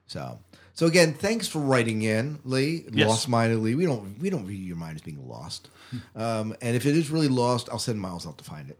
[0.06, 0.38] So,
[0.72, 2.84] so again, thanks for writing in, Lee.
[2.90, 3.08] Yes.
[3.08, 3.74] Lost minded Lee.
[3.74, 5.68] We don't we don't view your mind as being lost.
[6.14, 8.78] Um, and if it is really lost, I'll send Miles out to find it.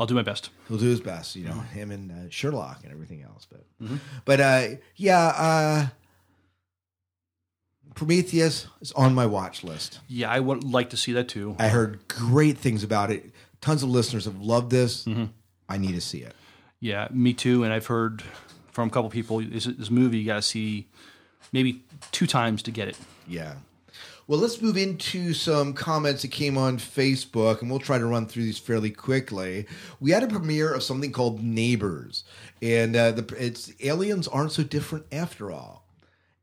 [0.00, 0.50] I'll do my best.
[0.66, 3.46] He'll do his best, you know, him and uh, Sherlock and everything else.
[3.48, 4.00] But Mhm.
[4.24, 5.86] but uh, yeah, uh,
[7.94, 10.00] Prometheus is on my watch list.
[10.08, 11.54] Yeah, I would like to see that too.
[11.58, 13.30] I heard great things about it.
[13.64, 15.06] Tons of listeners have loved this.
[15.06, 15.24] Mm-hmm.
[15.70, 16.34] I need to see it.
[16.80, 17.64] Yeah, me too.
[17.64, 18.22] And I've heard
[18.72, 20.86] from a couple people this, this movie you got to see
[21.50, 22.98] maybe two times to get it.
[23.26, 23.54] Yeah.
[24.26, 28.26] Well, let's move into some comments that came on Facebook, and we'll try to run
[28.26, 29.64] through these fairly quickly.
[29.98, 32.24] We had a premiere of something called Neighbors,
[32.60, 35.86] and uh, the it's aliens aren't so different after all.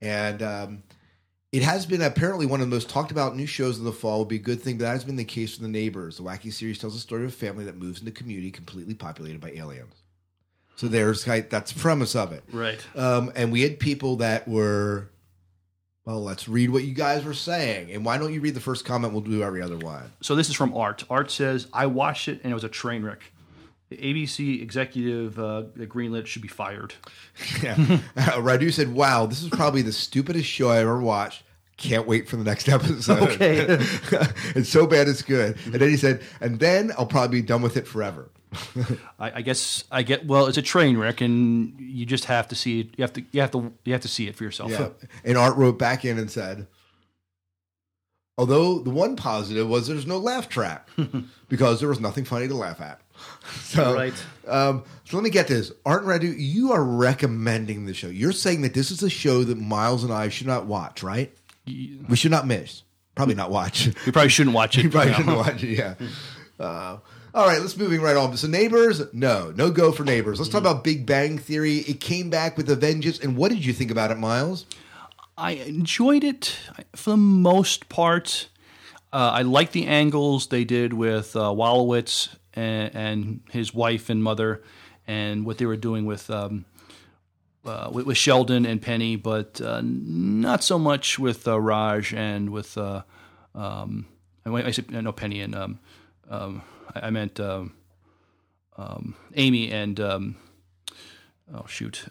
[0.02, 0.84] And um,
[1.52, 4.20] it has been apparently one of the most talked about new shows of the fall.
[4.20, 6.18] Would be a good thing, but that has been the case for the Neighbors.
[6.18, 8.94] The wacky series tells the story of a family that moves into a community completely
[8.94, 9.94] populated by aliens.
[10.78, 12.80] So there's that's the premise of it, Right.
[12.96, 15.10] um, and we had people that were,
[16.06, 17.92] well, let's read what you guys were saying.
[17.92, 19.14] And why don't you read the first comment?
[19.14, 20.12] We'll do every other one.
[20.22, 21.04] So this is from Art.
[21.10, 23.20] Art says, I watched it and it was a train wreck.
[23.92, 26.94] The ABC executive uh, that greenlit should be fired.
[27.62, 27.74] Yeah.
[28.16, 31.44] Uh, Radu said, wow, this is probably the stupidest show I ever watched.
[31.76, 33.22] Can't wait for the next episode.
[33.32, 33.66] Okay.
[34.56, 35.58] it's so bad it's good.
[35.66, 38.30] And then he said, and then I'll probably be done with it forever.
[39.20, 40.46] I, I guess I get well.
[40.48, 42.90] It's a train wreck, and you just have to see it.
[42.98, 43.24] You have to.
[43.32, 43.74] You have to.
[43.84, 44.72] You have to see it for yourself.
[44.72, 44.90] Yeah.
[45.26, 46.68] And Art wrote back in and said,
[48.38, 50.90] although the one positive was there's no laugh track
[51.50, 53.02] because there was nothing funny to laugh at.
[53.64, 54.14] So, Right.
[54.48, 55.72] Um, so let me get this.
[55.86, 58.08] Art and Radu, you are recommending the show.
[58.08, 61.34] You're saying that this is a show that Miles and I should not watch, right?
[61.66, 62.84] We should not miss.
[63.16, 63.88] Probably not watch.
[64.06, 64.84] We probably shouldn't watch it.
[64.84, 65.18] You probably No.
[65.18, 65.78] shouldn't watch it.
[65.78, 65.96] Yeah.
[66.60, 67.00] Uh,
[67.34, 68.38] all right, let's moving right on.
[68.38, 70.38] So neighbors, no, no go for neighbors.
[70.40, 71.78] Let's talk about Big Bang Theory.
[71.78, 74.68] It came back with a vengeance, and what did you think about it, Miles?
[75.40, 76.60] I enjoyed it
[76.96, 78.48] for the most part.
[79.12, 84.24] Uh, I like the angles they did with uh, Wolowitz and, and his wife and
[84.24, 84.62] mother,
[85.08, 86.66] and what they were doing with um,
[87.66, 92.50] uh, with, with Sheldon and Penny, but uh, not so much with uh, Raj and
[92.50, 93.04] with uh,
[93.54, 94.08] um,
[94.46, 95.80] I, said no Penny and um,
[96.30, 96.62] um,
[96.96, 97.74] I, I meant um,
[98.78, 100.36] um, Amy and um,
[101.54, 102.06] oh shoot.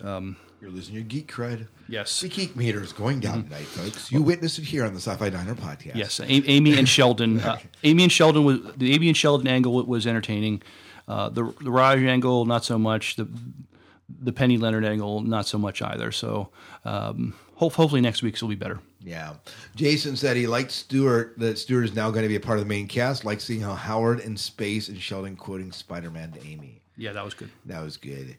[0.60, 1.66] You're losing your geek cred.
[1.88, 2.20] Yes.
[2.20, 4.12] The geek meter is going down tonight, folks.
[4.12, 5.94] You witnessed it here on the Sci-Fi Diner podcast.
[5.94, 7.40] Yes, Amy and Sheldon.
[7.40, 10.62] Uh, Amy and Sheldon was the Amy and Sheldon angle was entertaining.
[11.08, 13.16] Uh, the the Raj angle not so much.
[13.16, 13.26] The
[14.22, 16.12] the Penny Leonard angle not so much either.
[16.12, 16.50] So
[16.84, 18.80] um, hope, hopefully next week's will be better.
[19.02, 19.34] Yeah.
[19.76, 22.64] Jason said he liked Stuart, that Stuart is now going to be a part of
[22.64, 23.24] the main cast.
[23.24, 26.82] Like seeing how Howard in space and Sheldon quoting Spider Man to Amy.
[26.96, 27.50] Yeah, that was good.
[27.64, 28.36] That was good.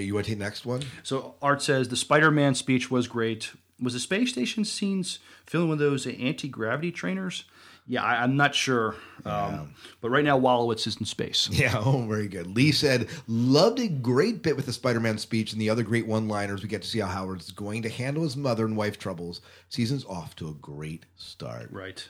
[0.00, 0.82] You want to take the next one?
[1.02, 3.52] So Art says the Spider-Man speech was great.
[3.80, 7.44] Was the space station scenes filmed with those anti-gravity trainers?
[7.86, 8.94] Yeah, I, I'm not sure.
[9.26, 11.50] Um, But right now, Wolowitz is in space.
[11.52, 12.46] Yeah, oh, very good.
[12.46, 16.06] Lee said, loved a great bit with the Spider Man speech and the other great
[16.06, 16.62] one liners.
[16.62, 19.42] We get to see how Howard's going to handle his mother and wife troubles.
[19.68, 21.70] Season's off to a great start.
[21.70, 22.08] Right.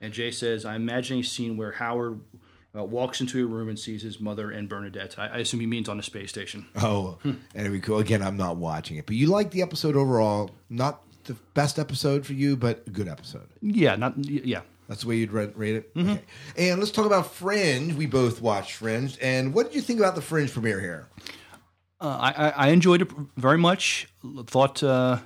[0.00, 2.18] And Jay says, I'm imagining a scene where Howard
[2.76, 5.18] uh, walks into a room and sees his mother and Bernadette.
[5.18, 6.66] I, I assume he means on a space station.
[6.76, 7.18] Oh,
[7.54, 8.22] and we go again.
[8.22, 10.50] I'm not watching it, but you like the episode overall.
[10.68, 13.48] Not the best episode for you, but a good episode.
[13.60, 14.62] Yeah, not yeah.
[14.88, 15.90] That's the way you'd rate, rate it.
[15.96, 16.20] Okay.
[16.56, 17.94] And let's talk about Fringe.
[17.94, 21.06] We both watched Fringe, and what did you think about the Fringe premiere here?
[22.00, 24.08] Uh, I, I I enjoyed it very much.
[24.46, 25.18] Thought uh,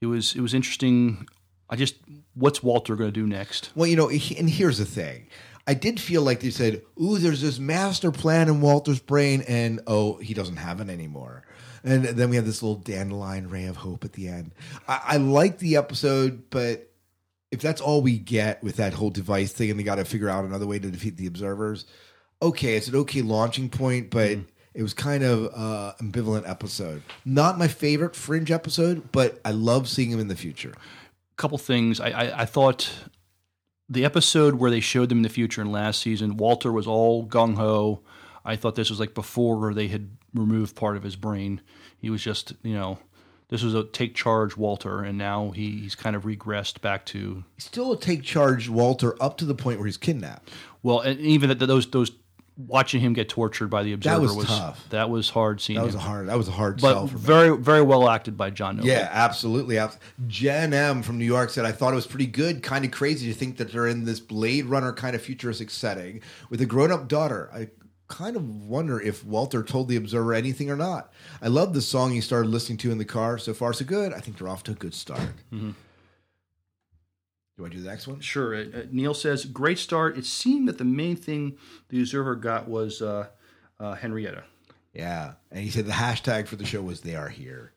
[0.00, 1.26] it was it was interesting.
[1.68, 1.96] I just
[2.34, 3.70] what's Walter going to do next?
[3.74, 5.26] Well, you know, and here's the thing.
[5.68, 9.80] I did feel like they said, "Ooh, there's this master plan in Walter's brain," and
[9.86, 11.44] oh, he doesn't have it anymore.
[11.84, 14.52] And then we have this little dandelion ray of hope at the end.
[14.88, 16.90] I, I like the episode, but
[17.50, 20.30] if that's all we get with that whole device thing, and they got to figure
[20.30, 21.84] out another way to defeat the observers,
[22.40, 24.38] okay, it's an okay launching point, but.
[24.74, 27.02] It was kind of uh, ambivalent episode.
[27.24, 30.72] Not my favorite Fringe episode, but I love seeing him in the future.
[31.36, 31.98] couple things.
[31.98, 32.88] I, I, I thought
[33.88, 37.26] the episode where they showed them in the future in last season, Walter was all
[37.26, 38.02] gung ho.
[38.44, 41.60] I thought this was like before they had removed part of his brain.
[41.98, 42.98] He was just, you know,
[43.48, 47.44] this was a take charge Walter, and now he, he's kind of regressed back to
[47.56, 50.50] Still take charge, Walter, up to the point where he's kidnapped.
[50.82, 52.12] well, and even that those those
[52.66, 54.84] watching him get tortured by the observer that was tough.
[54.90, 55.78] That was hard seeing.
[55.78, 56.00] That was him.
[56.00, 56.28] a hard.
[56.28, 57.20] That was a hard but sell for me.
[57.22, 58.88] very very well acted by John Noble.
[58.88, 59.78] Yeah, absolutely.
[59.78, 62.62] abs- Jen M from New York said, "I thought it was pretty good.
[62.62, 66.20] Kind of crazy to think that they're in this Blade Runner kind of futuristic setting
[66.50, 67.48] with a grown-up daughter.
[67.54, 67.68] I
[68.08, 71.12] kind of wonder if Walter told the Observer anything or not.
[71.42, 73.36] I love the song he started listening to in the car.
[73.38, 74.12] So far, so good.
[74.14, 75.20] I think they're off to a good start.
[75.52, 75.74] Mhm.
[77.58, 78.20] You I do the next one?
[78.20, 78.54] Sure.
[78.54, 80.16] Uh, uh, Neil says, great start.
[80.16, 83.26] It seemed that the main thing the observer got was uh,
[83.80, 84.44] uh, Henrietta.
[84.94, 87.72] Yeah, and he said the hashtag for the show was "They Are Here."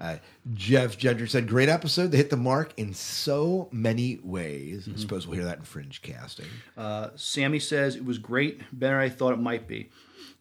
[0.00, 0.16] Uh,
[0.54, 2.10] Jeff Gender said, "Great episode.
[2.10, 6.00] They hit the mark in so many ways." I suppose we'll hear that in Fringe
[6.02, 6.46] casting.
[6.76, 8.62] Uh, Sammy says, it was great.
[8.72, 9.90] Better I thought it might be.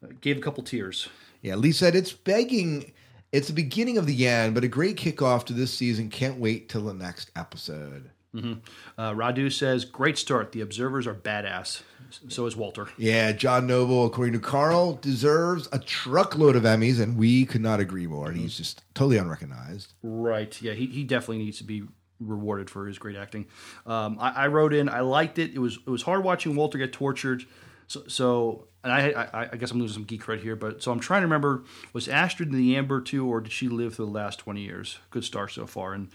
[0.04, 1.10] Uh, gave a couple tears.
[1.42, 2.94] Yeah, Lee said it's begging.
[3.32, 6.10] It's the beginning of the end, but a great kickoff to this season.
[6.10, 8.10] Can't wait till the next episode.
[8.40, 8.54] Hmm
[8.98, 10.52] Uh, Radu says, great start.
[10.52, 11.82] The observers are badass.
[12.30, 12.88] So is Walter.
[12.98, 17.80] Yeah, John Noble, according to Carl, deserves a truckload of Emmys, and we could not
[17.80, 18.30] agree more.
[18.30, 19.94] And he's just totally unrecognized.
[20.04, 20.62] Right.
[20.62, 21.84] Yeah, he, he definitely needs to be
[22.20, 23.48] rewarded for his great acting.
[23.86, 25.54] Um, I, I wrote in, I liked it.
[25.54, 27.44] It was it was hard watching Walter get tortured.
[27.88, 30.92] So, so and I, I I guess I'm losing some geek cred here, but so
[30.94, 34.04] I'm trying to remember was Astrid in the Amber too, or did she live for
[34.04, 35.00] the last 20 years?
[35.10, 35.94] Good start so far.
[35.94, 36.10] And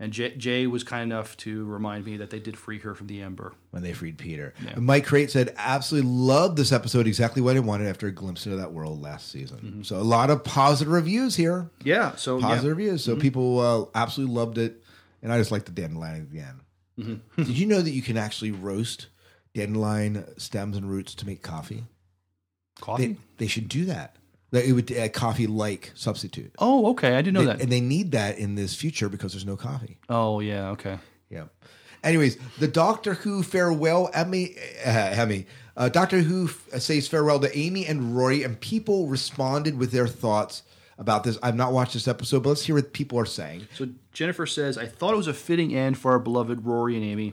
[0.00, 3.08] and Jay, Jay was kind enough to remind me that they did free her from
[3.08, 3.52] the Amber.
[3.72, 4.54] when they freed Peter.
[4.64, 4.78] Yeah.
[4.78, 8.56] Mike Crate said, absolutely loved this episode, exactly what I wanted after a glimpse into
[8.58, 9.82] that world last season.
[9.84, 11.68] So a lot of positive reviews here.
[11.84, 12.14] Yeah.
[12.16, 12.46] So yeah.
[12.46, 13.02] Positive reviews.
[13.04, 13.20] So Mhm.
[13.20, 14.82] people uh, absolutely loved it.
[15.22, 16.60] And I just like the dandelion at the end.
[17.36, 17.46] Mhm.
[17.46, 19.06] Did you know that you can actually roast
[19.54, 21.84] dandelion stems and roots to make coffee?
[22.82, 23.06] Coffee?
[23.06, 24.16] They, they should do that.
[24.50, 26.52] That it would a coffee like substitute.
[26.58, 27.14] Oh, okay.
[27.16, 27.62] I didn't know They- that.
[27.62, 29.96] And they need that in this future because there's no coffee.
[30.10, 30.68] Oh, yeah.
[30.72, 30.98] Okay.
[31.30, 31.44] Yeah.
[32.04, 37.58] Anyways, the Doctor Who farewell Emmy, uh, Emmy Uh, Doctor Who f- says farewell to
[37.58, 40.64] Amy and Rory, and people responded with their thoughts
[40.98, 41.38] about this.
[41.42, 43.68] I've not watched this episode, but let's hear what people are saying.
[43.74, 47.04] So Jennifer says, I thought it was a fitting end for our beloved Rory and
[47.04, 47.32] Amy.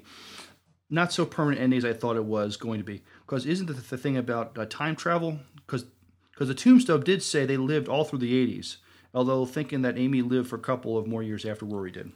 [0.89, 3.02] Not so permanent ending as I thought it was going to be.
[3.30, 5.38] Because isn't the, the thing about uh, time travel?
[5.55, 5.86] Because
[6.32, 8.77] because the tombstone did say they lived all through the 80s,
[9.13, 12.11] although thinking that Amy lived for a couple of more years after Rory did.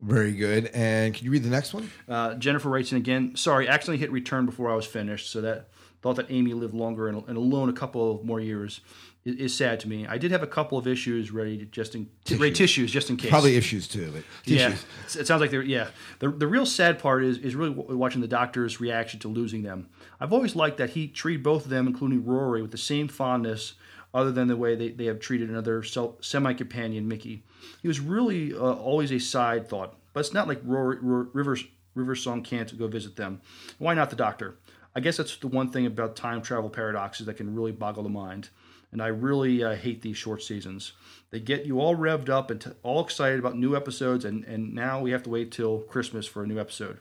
[0.00, 0.66] Very good.
[0.74, 1.90] And can you read the next one?
[2.08, 3.36] Uh, Jennifer writes in again.
[3.36, 5.68] Sorry, accidentally hit return before I was finished, so that
[6.02, 8.80] thought that Amy lived longer and, and alone a couple of more years
[9.28, 10.06] is, is sad to me.
[10.06, 13.16] I did have a couple of issues ready to just in ready tissues just in
[13.16, 13.30] case.
[13.30, 14.74] Probably issues too, but Yeah,
[15.04, 15.88] it sounds like they're yeah.
[16.18, 19.88] The the real sad part is is really watching the doctor's reaction to losing them.
[20.20, 23.74] I've always liked that he treated both of them, including Rory, with the same fondness,
[24.14, 27.42] other than the way they, they have treated another semi companion, Mickey.
[27.82, 31.64] He was really uh, always a side thought, but it's not like Rory, Rory, Rivers
[31.94, 33.40] River Song can't go visit them.
[33.78, 34.56] Why not the doctor?
[34.94, 38.08] I guess that's the one thing about time travel paradoxes that can really boggle the
[38.08, 38.48] mind.
[38.90, 40.92] And I really uh, hate these short seasons.
[41.30, 44.74] They get you all revved up and t- all excited about new episodes, and, and
[44.74, 46.98] now we have to wait till Christmas for a new episode.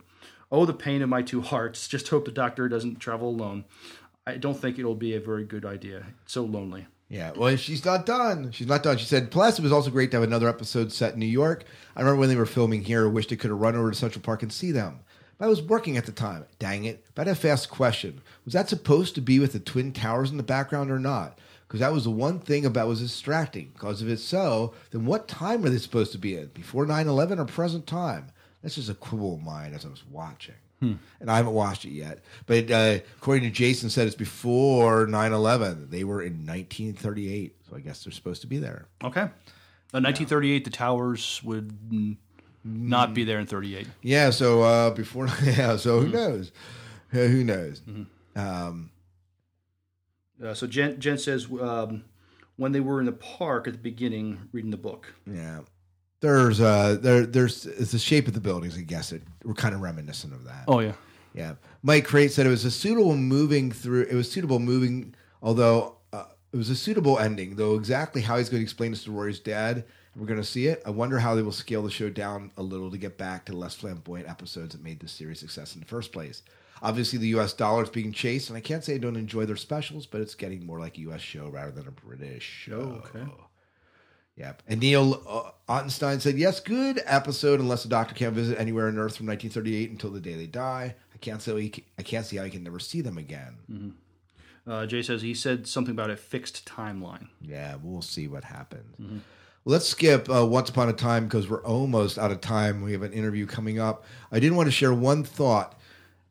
[0.52, 1.88] Oh, the pain in my two hearts.
[1.90, 3.66] Just hope the doctor doesn't travel alone.
[4.26, 6.06] I don't think it'll be a very good idea.
[6.24, 6.88] It's so lonely.
[7.10, 8.52] Yeah, well, she's not done.
[8.52, 8.98] She's not done.
[8.98, 11.64] She said, plus, it was also great to have another episode set in New York.
[11.96, 13.98] I remember when they were filming here, I wished I could have run over to
[13.98, 15.00] Central Park and see them.
[15.38, 16.46] But I was working at the time.
[16.60, 17.06] Dang it.
[17.16, 18.22] But I have a fast question.
[18.44, 21.40] Was that supposed to be with the Twin Towers in the background or not?
[21.68, 23.72] Because that was the one thing about was distracting.
[23.74, 26.48] Because if it's so, then what time are they supposed to be in?
[26.48, 28.28] Before 9 11 or present time?
[28.62, 30.56] That's just a quibble of mine as I was watching.
[30.80, 30.94] Hmm.
[31.20, 32.20] And I haven't watched it yet.
[32.46, 35.90] But uh, according to Jason, said it's before 9 11.
[35.90, 37.56] They were in 1938.
[37.70, 38.86] So I guess they're supposed to be there.
[39.04, 39.22] Okay.
[39.94, 42.18] Uh, 1938, the towers would mm,
[42.64, 43.88] not be there in 38.
[44.02, 46.52] Yeah, so uh, before, yeah, so who knows?
[47.14, 47.82] Uh, who knows?
[48.36, 48.92] Um,
[50.44, 52.04] Uh, so Jen, Jen says um,
[52.58, 55.14] when they were in the park at the beginning reading the book.
[55.26, 55.62] yeah.
[56.20, 59.76] There's uh there there's it's the shape of the buildings, I guess it we're kind
[59.76, 60.64] of reminiscent of that.
[60.68, 60.94] Oh, yeah.
[61.36, 61.54] Yeah.
[61.84, 65.14] Mike Crate said it was a suitable moving through it was suitable moving
[65.44, 69.04] although uh, it was a suitable ending, though exactly how he's going to explain this
[69.04, 69.86] to Rory's dad,
[70.16, 70.82] we're going to see it.
[70.86, 73.54] I wonder how they will scale the show down a little to get back to
[73.54, 76.42] less flamboyant episodes that made this series success in the first place.
[76.82, 77.54] Obviously, the U.S.
[77.54, 80.36] dollar is being chased, and I can't say I don't enjoy their specials, but it's
[80.36, 81.22] getting more like a U.S.
[81.22, 83.02] show rather than a British show.
[83.06, 83.26] okay.
[84.38, 84.62] Yep.
[84.68, 87.60] And Neil uh, Ottenstein said, "Yes, good episode.
[87.60, 90.94] Unless the Doctor can't visit anywhere on Earth from 1938 until the day they die,
[91.14, 93.96] I can't say I can't see how he can never see them again."
[94.68, 97.30] Uh, Jay says he said something about a fixed timeline.
[97.42, 98.96] Yeah, we'll see what happens.
[99.00, 102.82] Well, let's skip uh, Once Upon a Time because we're almost out of time.
[102.82, 104.06] We have an interview coming up.
[104.32, 105.77] I did want to share one thought.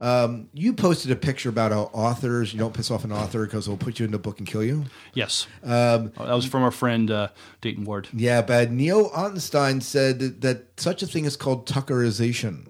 [0.00, 3.66] Um, you posted a picture about how authors, you don't piss off an author because
[3.66, 4.84] they'll put you in the book and kill you.
[5.14, 5.46] Yes.
[5.62, 7.28] Um, that was from our friend uh,
[7.62, 8.08] Dayton Ward.
[8.12, 12.66] Yeah, but Neil Ottenstein said that, that such a thing is called Tuckerization.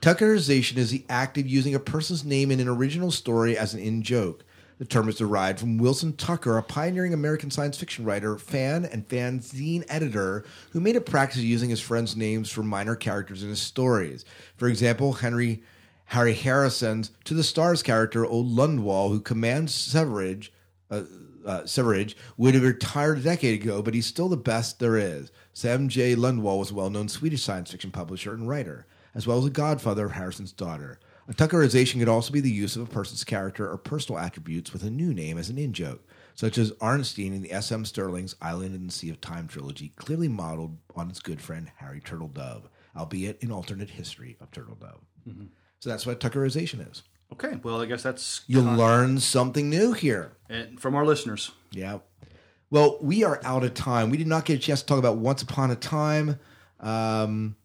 [0.00, 3.80] Tuckerization is the act of using a person's name in an original story as an
[3.80, 4.44] in joke.
[4.78, 9.08] The term is derived from Wilson Tucker, a pioneering American science fiction writer, fan, and
[9.08, 13.48] fanzine editor who made a practice of using his friends' names for minor characters in
[13.48, 14.24] his stories.
[14.56, 15.62] For example, Henry
[16.06, 20.52] Harry Harrison's To the Stars character, Old Lundwall, who commands Severage,
[20.90, 21.02] uh,
[21.44, 25.30] uh, Severage, would have retired a decade ago, but he's still the best there is.
[25.52, 26.14] Sam J.
[26.14, 29.50] Lundwall was a well known Swedish science fiction publisher and writer, as well as a
[29.50, 30.98] godfather of Harrison's daughter.
[31.26, 34.82] A Tuckerization could also be the use of a person's character or personal attributes with
[34.82, 37.86] a new name as an in joke, such as Arnstein in the S.M.
[37.86, 42.00] Stirling's Island in the Sea of Time trilogy, clearly modeled on his good friend Harry
[42.00, 45.00] Turtledove, albeit an alternate history of Turtledove.
[45.84, 47.02] So that's what Tuckerization is.
[47.30, 50.32] Okay, well, I guess that's You'll con- learn something new here.
[50.48, 51.50] and from our listeners.
[51.72, 51.98] Yeah.
[52.70, 54.08] Well, we are out of time.
[54.08, 56.38] We did not get a chance to talk about Once Upon a Time.
[56.80, 57.56] Um,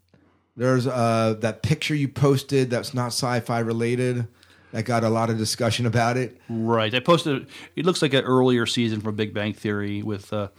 [0.57, 4.28] there's uh, that picture you posted that's not sci-fi related
[4.74, 6.41] that got a lot of discussion about it.
[6.49, 6.93] Right.
[6.93, 7.47] I posted.
[7.78, 10.49] It looks like an earlier season from Big Bang Theory with uh,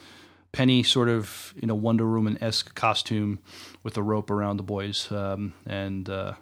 [0.52, 3.38] Penny sort of in a Wonder Woman esque costume
[3.82, 6.32] with a rope around the boys, um, and uh,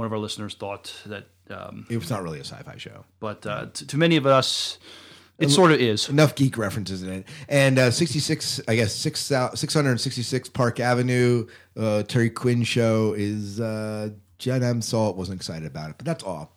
[0.00, 1.24] one of our listeners thought that.
[1.50, 3.04] Um, It was not really a sci-fi show.
[3.20, 4.78] but uh, t- to many of us,
[5.38, 6.08] it sort of is.
[6.08, 7.24] Enough geek references in it.
[7.48, 11.46] And uh, 66, I guess, 6, 666 Park Avenue,
[11.76, 14.10] uh, Terry O'Quinn show is uh,
[14.40, 16.50] Jen M saw it, wasn't excited about it, but that's all.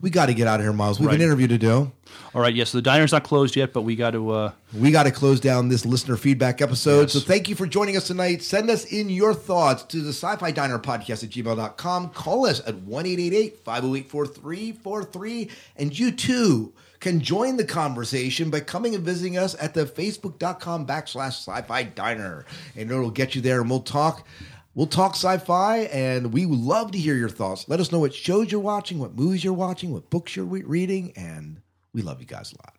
[0.00, 0.98] We got to get out of here, Miles.
[0.98, 1.20] We have Right.
[1.20, 1.92] an interview to do.
[2.34, 4.30] All right, yes, So the diner's not closed yet, but we got to.
[4.30, 7.02] Uh, We got to close down this listener feedback episode.
[7.02, 7.12] Yes.
[7.12, 8.42] So thank you for joining us tonight.
[8.42, 12.08] Send us in your thoughts to the sci fi diner podcast at gmail.com.
[12.10, 15.48] Call us at 1 508 4343.
[15.76, 20.86] And you too can join the conversation by coming and visiting us at the facebook.com
[20.86, 22.44] backslash sci fi diner.
[22.76, 24.26] And it'll get you there and we'll talk.
[24.74, 27.68] We'll talk sci fi and we would love to hear your thoughts.
[27.68, 31.12] Let us know what shows you're watching, what movies you're watching, what books you're reading.
[31.16, 31.60] And
[31.92, 32.76] we love you guys a lot.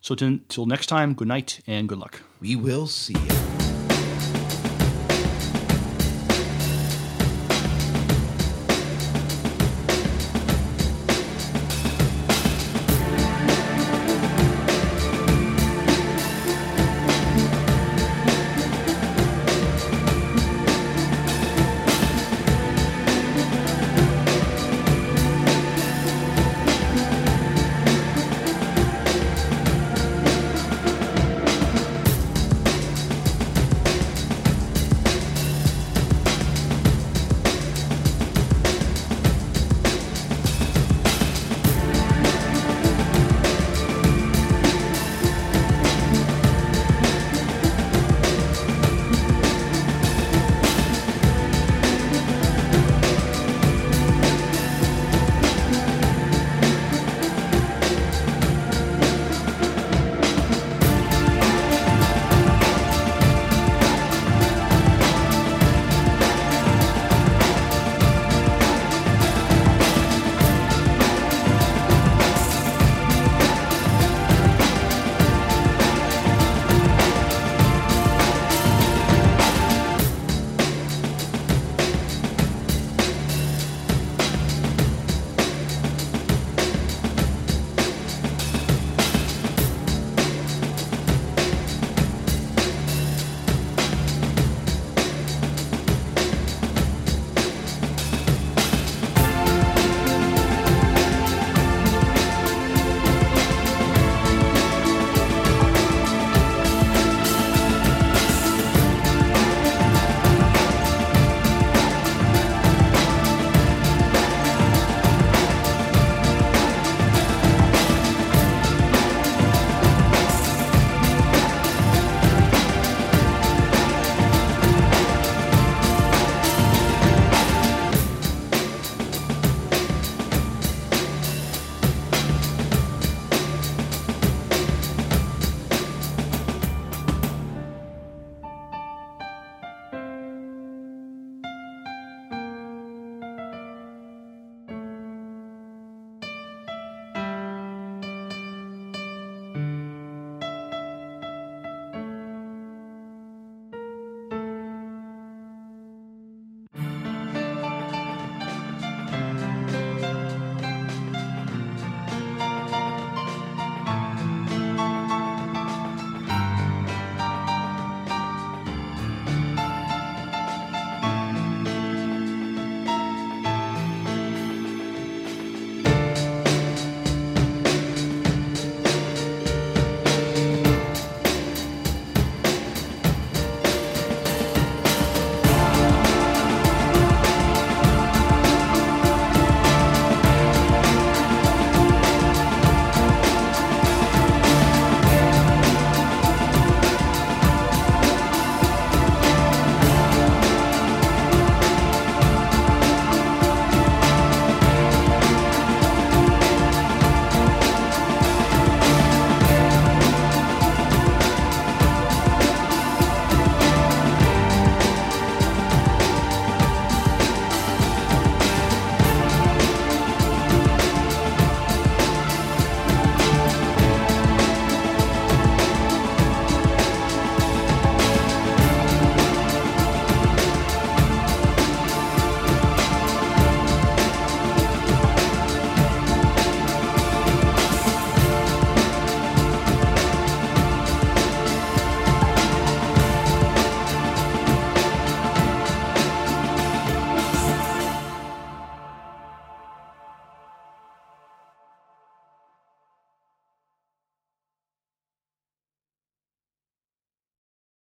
[0.00, 2.20] so, till next time, good night and good luck.
[2.40, 3.61] We will see you.